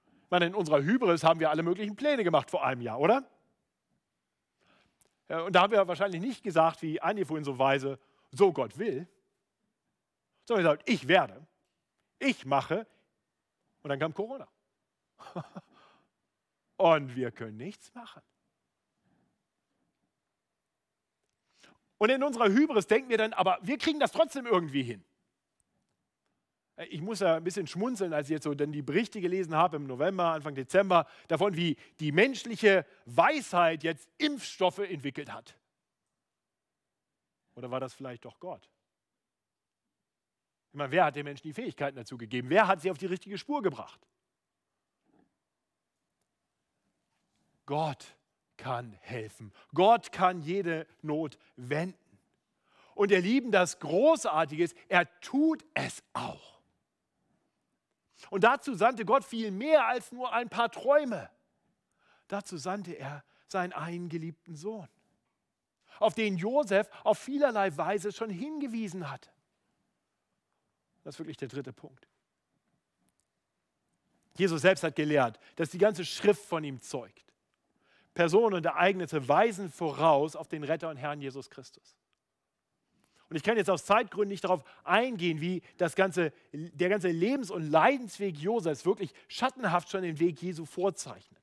Ich 0.07 0.31
meine, 0.31 0.47
in 0.47 0.55
unserer 0.55 0.83
Hybris 0.83 1.25
haben 1.25 1.41
wir 1.41 1.51
alle 1.51 1.63
möglichen 1.63 1.95
Pläne 1.95 2.25
gemacht 2.25 2.51
vor 2.51 2.65
einem 2.65 2.81
Jahr, 2.81 2.99
oder? 2.99 3.29
Und 5.29 5.53
da 5.53 5.63
haben 5.63 5.73
wir 5.73 5.87
wahrscheinlich 5.89 6.21
nicht 6.21 6.43
gesagt, 6.43 6.83
wie 6.83 7.01
einige 7.01 7.27
vorhin 7.27 7.45
so 7.45 7.59
weise, 7.59 7.99
so 8.31 8.53
Gott 8.53 8.79
will, 8.79 9.09
sondern 10.45 10.65
gesagt, 10.65 10.89
ich 10.89 11.09
werde, 11.09 11.47
ich 12.19 12.47
mache, 12.47 12.87
und 13.83 13.91
dann 13.91 13.99
kam 13.99 14.15
Corona. 14.15 14.49
Und 16.77 17.17
wir 17.17 17.31
können 17.31 17.57
nichts 17.57 17.95
machen. 17.95 18.23
Und 21.99 22.11
in 22.11 22.23
unserer 22.23 22.49
Hybris 22.49 22.87
denken 22.87 23.09
wir 23.09 23.19
dann, 23.19 23.33
aber 23.33 23.59
wir 23.63 23.79
kriegen 23.79 24.01
das 24.01 24.13
trotzdem 24.13 24.47
irgendwie 24.47 24.83
hin. 24.83 25.05
Ich 26.91 27.01
muss 27.01 27.21
ja 27.21 27.37
ein 27.37 27.45
bisschen 27.45 27.67
schmunzeln, 27.67 28.13
als 28.13 28.29
ich 28.29 28.35
jetzt 28.35 28.45
so 28.45 28.55
dann 28.55 28.71
die 28.71 28.83
Berichte 28.83 29.21
gelesen 29.23 29.55
habe 29.55 29.77
im 29.77 29.87
November, 29.87 30.33
Anfang 30.33 30.55
Dezember, 30.55 31.07
davon, 31.27 31.57
wie 31.57 31.77
die 32.01 32.13
menschliche 32.13 32.85
Weisheit 33.07 33.83
jetzt 33.83 34.11
Impfstoffe 34.19 34.81
entwickelt 34.81 35.33
hat. 35.33 35.57
Oder 37.55 37.71
war 37.71 37.81
das 37.81 37.95
vielleicht 37.95 38.27
doch 38.27 38.39
Gott? 38.39 38.69
Ich 40.73 40.77
meine, 40.77 40.93
wer 40.93 41.07
hat 41.07 41.17
den 41.17 41.25
Menschen 41.25 41.45
die 41.45 41.55
Fähigkeiten 41.55 41.97
dazu 41.97 42.19
gegeben? 42.19 42.51
Wer 42.51 42.67
hat 42.67 42.83
sie 42.83 42.91
auf 42.91 42.99
die 42.99 43.07
richtige 43.07 43.39
Spur 43.39 43.63
gebracht? 43.63 44.07
Gott 47.65 48.15
kann 48.57 48.93
helfen. 49.01 49.53
Gott 49.75 50.13
kann 50.13 50.41
jede 50.43 50.87
Not 51.03 51.39
wenden. 51.57 51.99
Und 52.95 53.11
ihr 53.11 53.21
Lieben, 53.21 53.53
das 53.53 53.79
Großartige 53.79 54.65
ist, 54.65 54.77
er 54.89 55.09
tut 55.21 55.65
es 55.75 56.03
auch. 56.15 56.61
Und 58.31 58.45
dazu 58.45 58.75
sandte 58.75 59.05
Gott 59.05 59.25
viel 59.25 59.51
mehr 59.51 59.87
als 59.87 60.13
nur 60.13 60.33
ein 60.33 60.49
paar 60.49 60.71
Träume. 60.71 61.31
Dazu 62.29 62.57
sandte 62.57 62.95
er 62.95 63.23
seinen 63.49 63.73
eingeliebten 63.73 64.57
Sohn, 64.57 64.89
auf 65.99 66.15
den 66.15 66.37
Josef 66.37 66.89
auf 67.05 67.19
vielerlei 67.19 67.77
Weise 67.77 68.13
schon 68.13 68.31
hingewiesen 68.31 69.11
hatte. 69.11 69.31
Das 71.05 71.15
ist 71.15 71.19
wirklich 71.21 71.37
der 71.37 71.49
dritte 71.49 71.73
Punkt. 71.73 72.09
Jesus 74.37 74.63
selbst 74.63 74.83
hat 74.83 74.97
gelehrt, 74.97 75.39
dass 75.55 75.71
die 75.71 75.79
ganze 75.79 76.05
Schrift 76.05 76.45
von 76.45 76.65
ihm 76.65 76.81
zeugt. 76.81 77.26
Personen 78.17 78.55
und 78.55 78.67
Ereignisse 78.67 79.29
weisen 79.29 79.71
voraus 79.71 80.37
auf 80.37 80.49
den 80.49 80.65
Retter 80.65 80.89
und 80.89 80.97
Herrn 80.97 81.21
Jesus 81.21 81.51
Christus. 81.51 81.97
Und 83.29 83.37
ich 83.37 83.43
kann 83.43 83.59
jetzt 83.59 83.69
aus 83.69 83.85
Zeitgründen 83.85 84.31
nicht 84.31 84.43
darauf 84.43 84.65
eingehen, 84.85 85.41
wie 85.41 85.63
das 85.77 85.95
ganze, 85.95 86.33
der 86.53 86.89
ganze 86.89 87.09
Lebens- 87.09 87.51
und 87.51 87.71
Leidensweg 87.71 88.39
Josefs 88.39 88.87
wirklich 88.87 89.13
schattenhaft 89.29 89.91
schon 89.91 90.03
den 90.03 90.19
Weg 90.19 90.41
Jesu 90.41 90.65
vorzeichnet. 90.65 91.43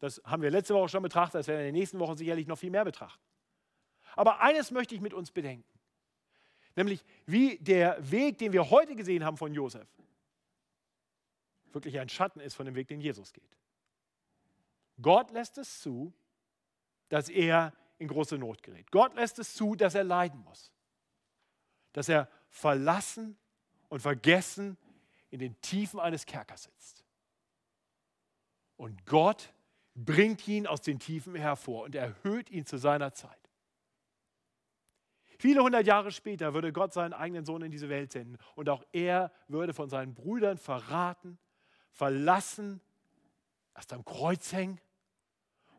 Das 0.00 0.20
haben 0.24 0.42
wir 0.42 0.50
letzte 0.50 0.74
Woche 0.74 0.88
schon 0.88 1.04
betrachtet, 1.04 1.36
das 1.36 1.46
werden 1.46 1.60
wir 1.60 1.68
in 1.68 1.74
den 1.74 1.80
nächsten 1.80 2.00
Wochen 2.00 2.16
sicherlich 2.16 2.48
noch 2.48 2.58
viel 2.58 2.70
mehr 2.70 2.84
betrachten. 2.84 3.22
Aber 4.16 4.40
eines 4.40 4.72
möchte 4.72 4.96
ich 4.96 5.00
mit 5.00 5.14
uns 5.14 5.30
bedenken. 5.30 5.78
Nämlich 6.74 7.04
wie 7.26 7.58
der 7.58 7.96
Weg, 8.10 8.38
den 8.38 8.52
wir 8.52 8.70
heute 8.70 8.96
gesehen 8.96 9.24
haben 9.24 9.36
von 9.36 9.54
Josef, 9.54 9.86
wirklich 11.72 12.00
ein 12.00 12.08
Schatten 12.08 12.40
ist 12.40 12.54
von 12.54 12.66
dem 12.66 12.74
Weg, 12.74 12.88
den 12.88 13.00
Jesus 13.00 13.32
geht. 13.32 13.56
Gott 15.00 15.30
lässt 15.30 15.58
es 15.58 15.80
zu, 15.80 16.12
dass 17.08 17.28
er 17.28 17.72
in 17.98 18.08
große 18.08 18.38
Not 18.38 18.62
gerät. 18.62 18.90
Gott 18.90 19.14
lässt 19.14 19.38
es 19.38 19.54
zu, 19.54 19.74
dass 19.74 19.94
er 19.94 20.04
leiden 20.04 20.40
muss. 20.42 20.72
Dass 21.92 22.08
er 22.08 22.28
verlassen 22.48 23.36
und 23.88 24.00
vergessen 24.00 24.76
in 25.30 25.38
den 25.38 25.60
Tiefen 25.60 26.00
eines 26.00 26.26
Kerkers 26.26 26.64
sitzt. 26.64 27.04
Und 28.76 29.06
Gott 29.06 29.52
bringt 29.94 30.46
ihn 30.48 30.66
aus 30.66 30.80
den 30.80 30.98
Tiefen 30.98 31.34
hervor 31.34 31.84
und 31.84 31.94
erhöht 31.94 32.50
ihn 32.50 32.66
zu 32.66 32.78
seiner 32.78 33.12
Zeit. 33.12 33.38
Viele 35.38 35.62
hundert 35.62 35.86
Jahre 35.86 36.12
später 36.12 36.54
würde 36.54 36.72
Gott 36.72 36.92
seinen 36.92 37.12
eigenen 37.12 37.44
Sohn 37.44 37.62
in 37.62 37.70
diese 37.70 37.88
Welt 37.88 38.12
senden 38.12 38.38
und 38.54 38.68
auch 38.68 38.84
er 38.92 39.32
würde 39.48 39.74
von 39.74 39.88
seinen 39.88 40.14
Brüdern 40.14 40.56
verraten, 40.56 41.38
verlassen, 41.90 42.80
erst 43.74 43.92
am 43.92 44.04
Kreuz 44.04 44.52
hängen 44.52 44.80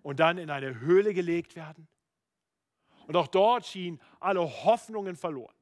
und 0.02 0.20
dann 0.20 0.38
in 0.38 0.50
eine 0.50 0.80
Höhle 0.80 1.14
gelegt 1.14 1.56
werden. 1.56 1.88
Und 3.08 3.16
auch 3.16 3.28
dort 3.28 3.66
schienen 3.66 4.00
alle 4.20 4.42
Hoffnungen 4.42 5.16
verloren. 5.16 5.56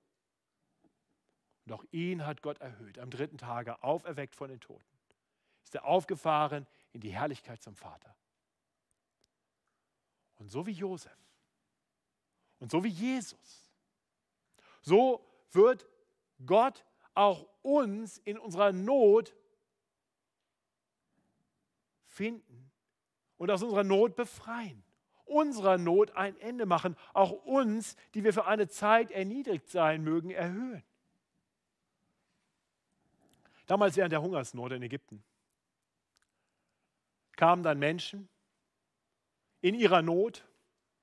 Und 1.65 1.73
auch 1.73 1.83
ihn 1.91 2.25
hat 2.25 2.41
Gott 2.41 2.59
erhöht, 2.59 2.99
am 2.99 3.09
dritten 3.09 3.37
Tage 3.37 3.83
auferweckt 3.83 4.35
von 4.35 4.49
den 4.49 4.59
Toten. 4.59 4.83
Ist 5.63 5.75
er 5.75 5.85
aufgefahren 5.85 6.67
in 6.91 7.01
die 7.01 7.13
Herrlichkeit 7.13 7.61
zum 7.61 7.75
Vater. 7.75 8.15
Und 10.37 10.49
so 10.49 10.65
wie 10.65 10.71
Josef 10.71 11.17
und 12.59 12.71
so 12.71 12.83
wie 12.83 12.89
Jesus 12.89 13.71
so 14.81 15.23
wird 15.51 15.87
Gott 16.45 16.83
auch 17.13 17.47
uns 17.61 18.17
in 18.19 18.37
unserer 18.37 18.71
Not 18.71 19.35
finden 22.21 22.71
und 23.37 23.49
aus 23.49 23.63
unserer 23.63 23.83
Not 23.83 24.15
befreien. 24.15 24.83
Unserer 25.25 25.79
Not 25.79 26.11
ein 26.11 26.39
Ende 26.39 26.67
machen. 26.67 26.95
Auch 27.13 27.31
uns, 27.31 27.95
die 28.13 28.23
wir 28.23 28.31
für 28.31 28.45
eine 28.45 28.67
Zeit 28.67 29.09
erniedrigt 29.09 29.67
sein 29.69 30.03
mögen, 30.03 30.29
erhöhen. 30.29 30.83
Damals 33.65 33.97
während 33.97 34.11
der 34.11 34.21
Hungersnot 34.21 34.71
in 34.73 34.83
Ägypten 34.83 35.23
kamen 37.37 37.63
dann 37.63 37.79
Menschen 37.79 38.29
in 39.61 39.73
ihrer 39.73 40.03
Not 40.03 40.47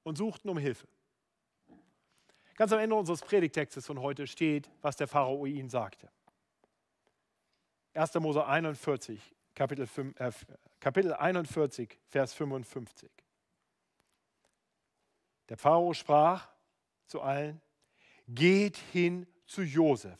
und 0.04 0.16
suchten 0.18 0.48
um 0.48 0.58
Hilfe. 0.58 0.86
Ganz 2.54 2.72
am 2.72 2.78
Ende 2.78 2.94
unseres 2.94 3.22
Predigtextes 3.22 3.86
von 3.86 4.00
heute 4.00 4.28
steht, 4.28 4.70
was 4.82 4.94
der 4.94 5.08
Pharao 5.08 5.46
ihnen 5.46 5.68
sagte. 5.68 6.12
1. 7.94 8.14
Mose 8.14 8.46
41, 8.46 9.34
Kapitel, 9.58 9.88
5, 9.88 10.20
äh, 10.20 10.30
Kapitel 10.78 11.12
41, 11.14 11.98
Vers 12.06 12.32
55. 12.32 13.10
Der 15.48 15.56
Pharao 15.56 15.92
sprach 15.94 16.48
zu 17.06 17.20
allen, 17.20 17.60
geht 18.28 18.76
hin 18.76 19.26
zu 19.46 19.62
Josef. 19.62 20.16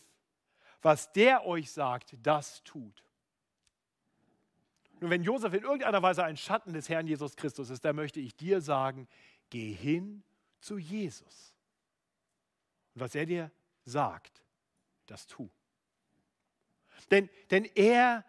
Was 0.83 1.13
der 1.13 1.47
euch 1.47 1.71
sagt, 1.71 2.17
das 2.21 2.65
tut. 2.65 3.05
Nun, 4.99 5.11
wenn 5.11 5.23
Josef 5.23 5.55
in 5.55 5.63
irgendeiner 5.63 6.03
Weise 6.03 6.25
ein 6.25 6.37
Schatten 6.37 6.73
des 6.73 6.89
Herrn 6.89 7.07
Jesus 7.07 7.37
Christus 7.37 7.71
ist, 7.71 7.85
dann 7.85 7.95
möchte 7.95 8.19
ich 8.19 8.35
dir 8.35 8.61
sagen, 8.61 9.07
geh 9.51 9.73
hin 9.73 10.25
zu 10.59 10.79
Jesus. 10.79 11.55
Und 12.93 13.03
was 13.03 13.15
er 13.15 13.27
dir 13.27 13.53
sagt, 13.85 14.43
das 15.07 15.29
tu. 15.29 15.49
Denn, 17.13 17.31
denn 17.53 17.67
er 17.77 18.25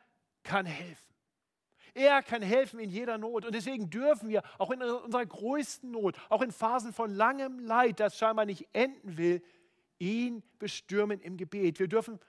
kann 0.49 0.65
helfen. 0.65 1.13
Er 1.93 2.23
kann 2.23 2.41
helfen 2.41 2.79
in 2.79 2.89
jeder 2.89 3.19
Not. 3.19 3.45
Und 3.45 3.53
deswegen 3.53 3.89
dürfen 3.89 4.29
wir 4.29 4.41
auch 4.57 4.71
in 4.71 4.81
unserer 4.81 5.25
größten 5.25 5.91
Not, 5.91 6.17
auch 6.29 6.41
in 6.41 6.51
Phasen 6.51 6.91
von 6.91 7.13
langem 7.13 7.59
Leid, 7.59 7.99
das 7.99 8.17
scheinbar 8.17 8.45
nicht 8.45 8.67
enden 8.73 9.17
will, 9.17 9.43
ihn 9.99 10.41
bestürmen 10.57 11.21
im 11.21 11.37
Gebet. 11.37 11.79
Wir 11.79 11.87
dürfen 11.87 12.19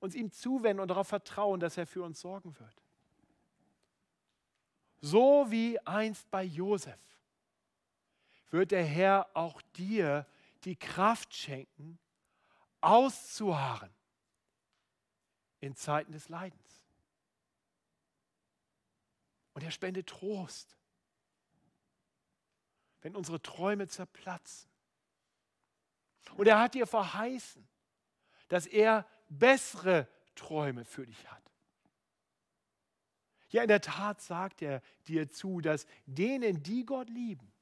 uns 0.00 0.14
ihm 0.14 0.30
zuwenden 0.32 0.80
und 0.80 0.88
darauf 0.88 1.08
vertrauen, 1.08 1.60
dass 1.60 1.78
er 1.78 1.86
für 1.86 2.02
uns 2.02 2.20
sorgen 2.20 2.58
wird. 2.58 2.82
So 5.00 5.46
wie 5.48 5.78
einst 5.80 6.30
bei 6.30 6.42
Josef 6.42 7.00
wird 8.50 8.70
der 8.70 8.84
Herr 8.84 9.30
auch 9.34 9.62
dir 9.76 10.26
die 10.64 10.76
Kraft 10.76 11.34
schenken, 11.34 11.98
auszuharren 12.82 13.90
in 15.60 15.74
Zeiten 15.74 16.12
des 16.12 16.28
Leidens. 16.28 16.81
Und 19.54 19.62
er 19.62 19.70
spendet 19.70 20.08
Trost, 20.08 20.76
wenn 23.02 23.16
unsere 23.16 23.42
Träume 23.42 23.88
zerplatzen. 23.88 24.70
Und 26.36 26.46
er 26.46 26.58
hat 26.60 26.74
dir 26.74 26.86
verheißen, 26.86 27.66
dass 28.48 28.66
er 28.66 29.06
bessere 29.28 30.08
Träume 30.34 30.84
für 30.84 31.06
dich 31.06 31.30
hat. 31.30 31.42
Ja, 33.50 33.62
in 33.62 33.68
der 33.68 33.82
Tat 33.82 34.20
sagt 34.22 34.62
er 34.62 34.82
dir 35.06 35.30
zu, 35.30 35.60
dass 35.60 35.86
denen, 36.06 36.62
die 36.62 36.86
Gott 36.86 37.10
lieben, 37.10 37.52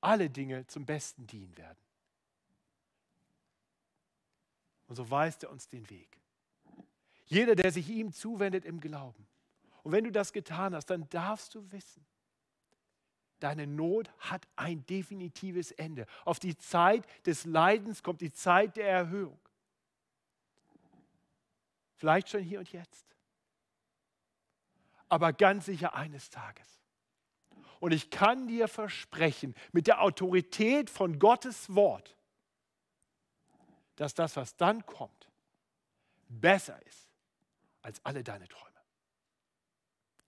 alle 0.00 0.30
Dinge 0.30 0.66
zum 0.68 0.86
Besten 0.86 1.26
dienen 1.26 1.56
werden. 1.56 1.78
Und 4.86 4.94
so 4.94 5.10
weist 5.10 5.42
er 5.42 5.50
uns 5.50 5.68
den 5.68 5.90
Weg. 5.90 6.20
Jeder, 7.24 7.56
der 7.56 7.72
sich 7.72 7.88
ihm 7.88 8.12
zuwendet 8.12 8.64
im 8.64 8.78
Glauben. 8.78 9.26
Und 9.86 9.92
wenn 9.92 10.02
du 10.02 10.10
das 10.10 10.32
getan 10.32 10.74
hast, 10.74 10.86
dann 10.86 11.08
darfst 11.10 11.54
du 11.54 11.70
wissen, 11.70 12.04
deine 13.38 13.68
Not 13.68 14.10
hat 14.18 14.44
ein 14.56 14.84
definitives 14.84 15.70
Ende. 15.70 16.06
Auf 16.24 16.40
die 16.40 16.58
Zeit 16.58 17.06
des 17.24 17.44
Leidens 17.44 18.02
kommt 18.02 18.20
die 18.20 18.32
Zeit 18.32 18.76
der 18.76 18.88
Erhöhung. 18.88 19.38
Vielleicht 21.94 22.30
schon 22.30 22.42
hier 22.42 22.58
und 22.58 22.72
jetzt. 22.72 23.06
Aber 25.08 25.32
ganz 25.32 25.66
sicher 25.66 25.94
eines 25.94 26.30
Tages. 26.30 26.80
Und 27.78 27.92
ich 27.92 28.10
kann 28.10 28.48
dir 28.48 28.66
versprechen, 28.66 29.54
mit 29.70 29.86
der 29.86 30.02
Autorität 30.02 30.90
von 30.90 31.20
Gottes 31.20 31.72
Wort, 31.76 32.16
dass 33.94 34.14
das, 34.14 34.34
was 34.34 34.56
dann 34.56 34.84
kommt, 34.84 35.30
besser 36.28 36.84
ist 36.86 37.08
als 37.82 38.04
alle 38.04 38.24
deine 38.24 38.48
Träume. 38.48 38.65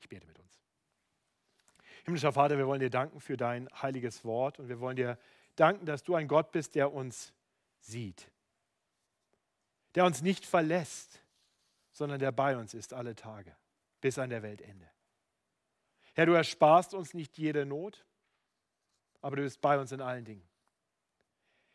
Ich 0.09 0.17
bete 0.17 0.27
mit 0.27 0.39
uns. 0.39 0.63
Himmlischer 2.07 2.33
Vater, 2.33 2.57
wir 2.57 2.67
wollen 2.67 2.81
dir 2.81 2.89
danken 2.89 3.21
für 3.21 3.37
dein 3.37 3.69
heiliges 3.83 4.25
Wort 4.25 4.59
und 4.59 4.71
wir 4.71 4.81
wollen 4.81 4.97
dir 4.97 5.19
danken, 5.55 5.85
dass 5.85 6.03
du 6.03 6.15
ein 6.15 6.29
Gott 6.29 6.51
bist, 6.51 6.77
der 6.77 6.95
uns 6.95 7.35
sieht, 7.81 8.31
der 9.95 10.07
uns 10.07 10.23
nicht 10.23 10.47
verlässt, 10.47 11.23
sondern 11.93 12.21
der 12.21 12.33
bei 12.33 12.57
uns 12.57 12.73
ist 12.73 12.95
alle 12.95 13.17
Tage 13.17 13.55
bis 14.01 14.19
an 14.19 14.31
der 14.31 14.43
Weltende. 14.43 14.89
Herr, 16.15 16.25
du 16.25 16.33
ersparst 16.33 16.95
uns 16.95 17.13
nicht 17.13 17.37
jede 17.37 17.67
Not, 17.67 18.07
aber 19.21 19.37
du 19.37 19.43
bist 19.43 19.61
bei 19.61 19.79
uns 19.79 19.93
in 19.93 20.01
allen 20.01 20.25
Dingen. 20.25 20.49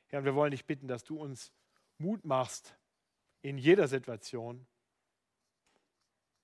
Herr, 0.08 0.18
und 0.18 0.26
wir 0.26 0.34
wollen 0.34 0.50
dich 0.50 0.66
bitten, 0.66 0.88
dass 0.88 1.04
du 1.04 1.22
uns 1.22 1.54
Mut 2.00 2.26
machst, 2.26 2.76
in 3.44 3.60
jeder 3.60 3.88
Situation 3.88 4.66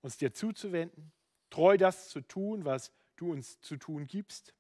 uns 0.04 0.18
dir 0.18 0.32
zuzuwenden, 0.32 1.12
treu 1.50 1.78
das 1.78 2.10
zu 2.10 2.22
tun, 2.22 2.66
was 2.66 2.92
du 3.16 3.32
uns 3.32 3.60
zu 3.62 3.78
tun 3.78 4.06
gibst 4.06 4.54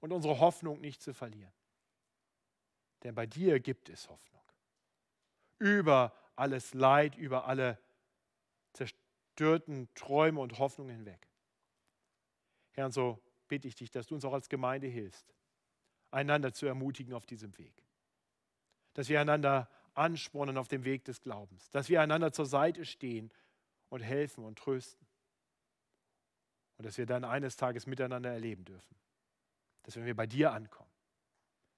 und 0.00 0.12
unsere 0.12 0.38
Hoffnung 0.38 0.80
nicht 0.80 1.02
zu 1.02 1.14
verlieren. 1.14 1.52
Denn 3.02 3.14
bei 3.14 3.26
dir 3.26 3.60
gibt 3.60 3.88
es 3.88 4.08
Hoffnung. 4.08 4.42
Über 5.58 6.14
alles 6.36 6.74
Leid, 6.74 7.16
über 7.16 7.46
alle 7.46 7.78
zerstörten 8.72 9.88
Träume 9.94 10.40
und 10.40 10.58
Hoffnungen 10.58 10.96
hinweg. 10.96 11.28
Herr, 12.72 12.86
und 12.86 12.92
so 12.92 13.22
bitte 13.46 13.68
ich 13.68 13.76
dich, 13.76 13.90
dass 13.90 14.06
du 14.06 14.14
uns 14.14 14.24
auch 14.24 14.32
als 14.32 14.48
Gemeinde 14.48 14.86
hilfst, 14.86 15.34
einander 16.10 16.52
zu 16.52 16.66
ermutigen 16.66 17.14
auf 17.14 17.26
diesem 17.26 17.56
Weg. 17.58 17.84
Dass 18.94 19.08
wir 19.08 19.20
einander 19.20 19.70
anspornen 19.94 20.56
auf 20.56 20.68
dem 20.68 20.84
Weg 20.84 21.04
des 21.04 21.20
Glaubens. 21.20 21.70
Dass 21.70 21.88
wir 21.88 22.00
einander 22.00 22.32
zur 22.32 22.46
Seite 22.46 22.84
stehen 22.84 23.30
und 23.90 24.00
helfen 24.00 24.44
und 24.44 24.58
trösten. 24.58 25.06
Und 26.76 26.86
dass 26.86 26.98
wir 26.98 27.06
dann 27.06 27.24
eines 27.24 27.56
Tages 27.56 27.86
miteinander 27.86 28.32
erleben 28.32 28.64
dürfen. 28.64 28.96
Dass 29.82 29.96
wenn 29.96 30.06
wir 30.06 30.16
bei 30.16 30.26
dir 30.26 30.52
ankommen, 30.52 30.90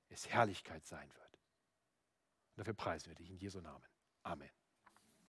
es 0.09 0.29
Herrlichkeit 0.29 0.87
sein 0.87 1.09
wird. 1.09 1.33
Und 1.33 2.59
dafür 2.59 2.75
preisen 2.75 3.09
wir 3.09 3.15
dich 3.15 3.31
in 3.31 3.37
Jesu 3.37 3.61
Namen. 3.61 3.85
Amen. 4.23 4.51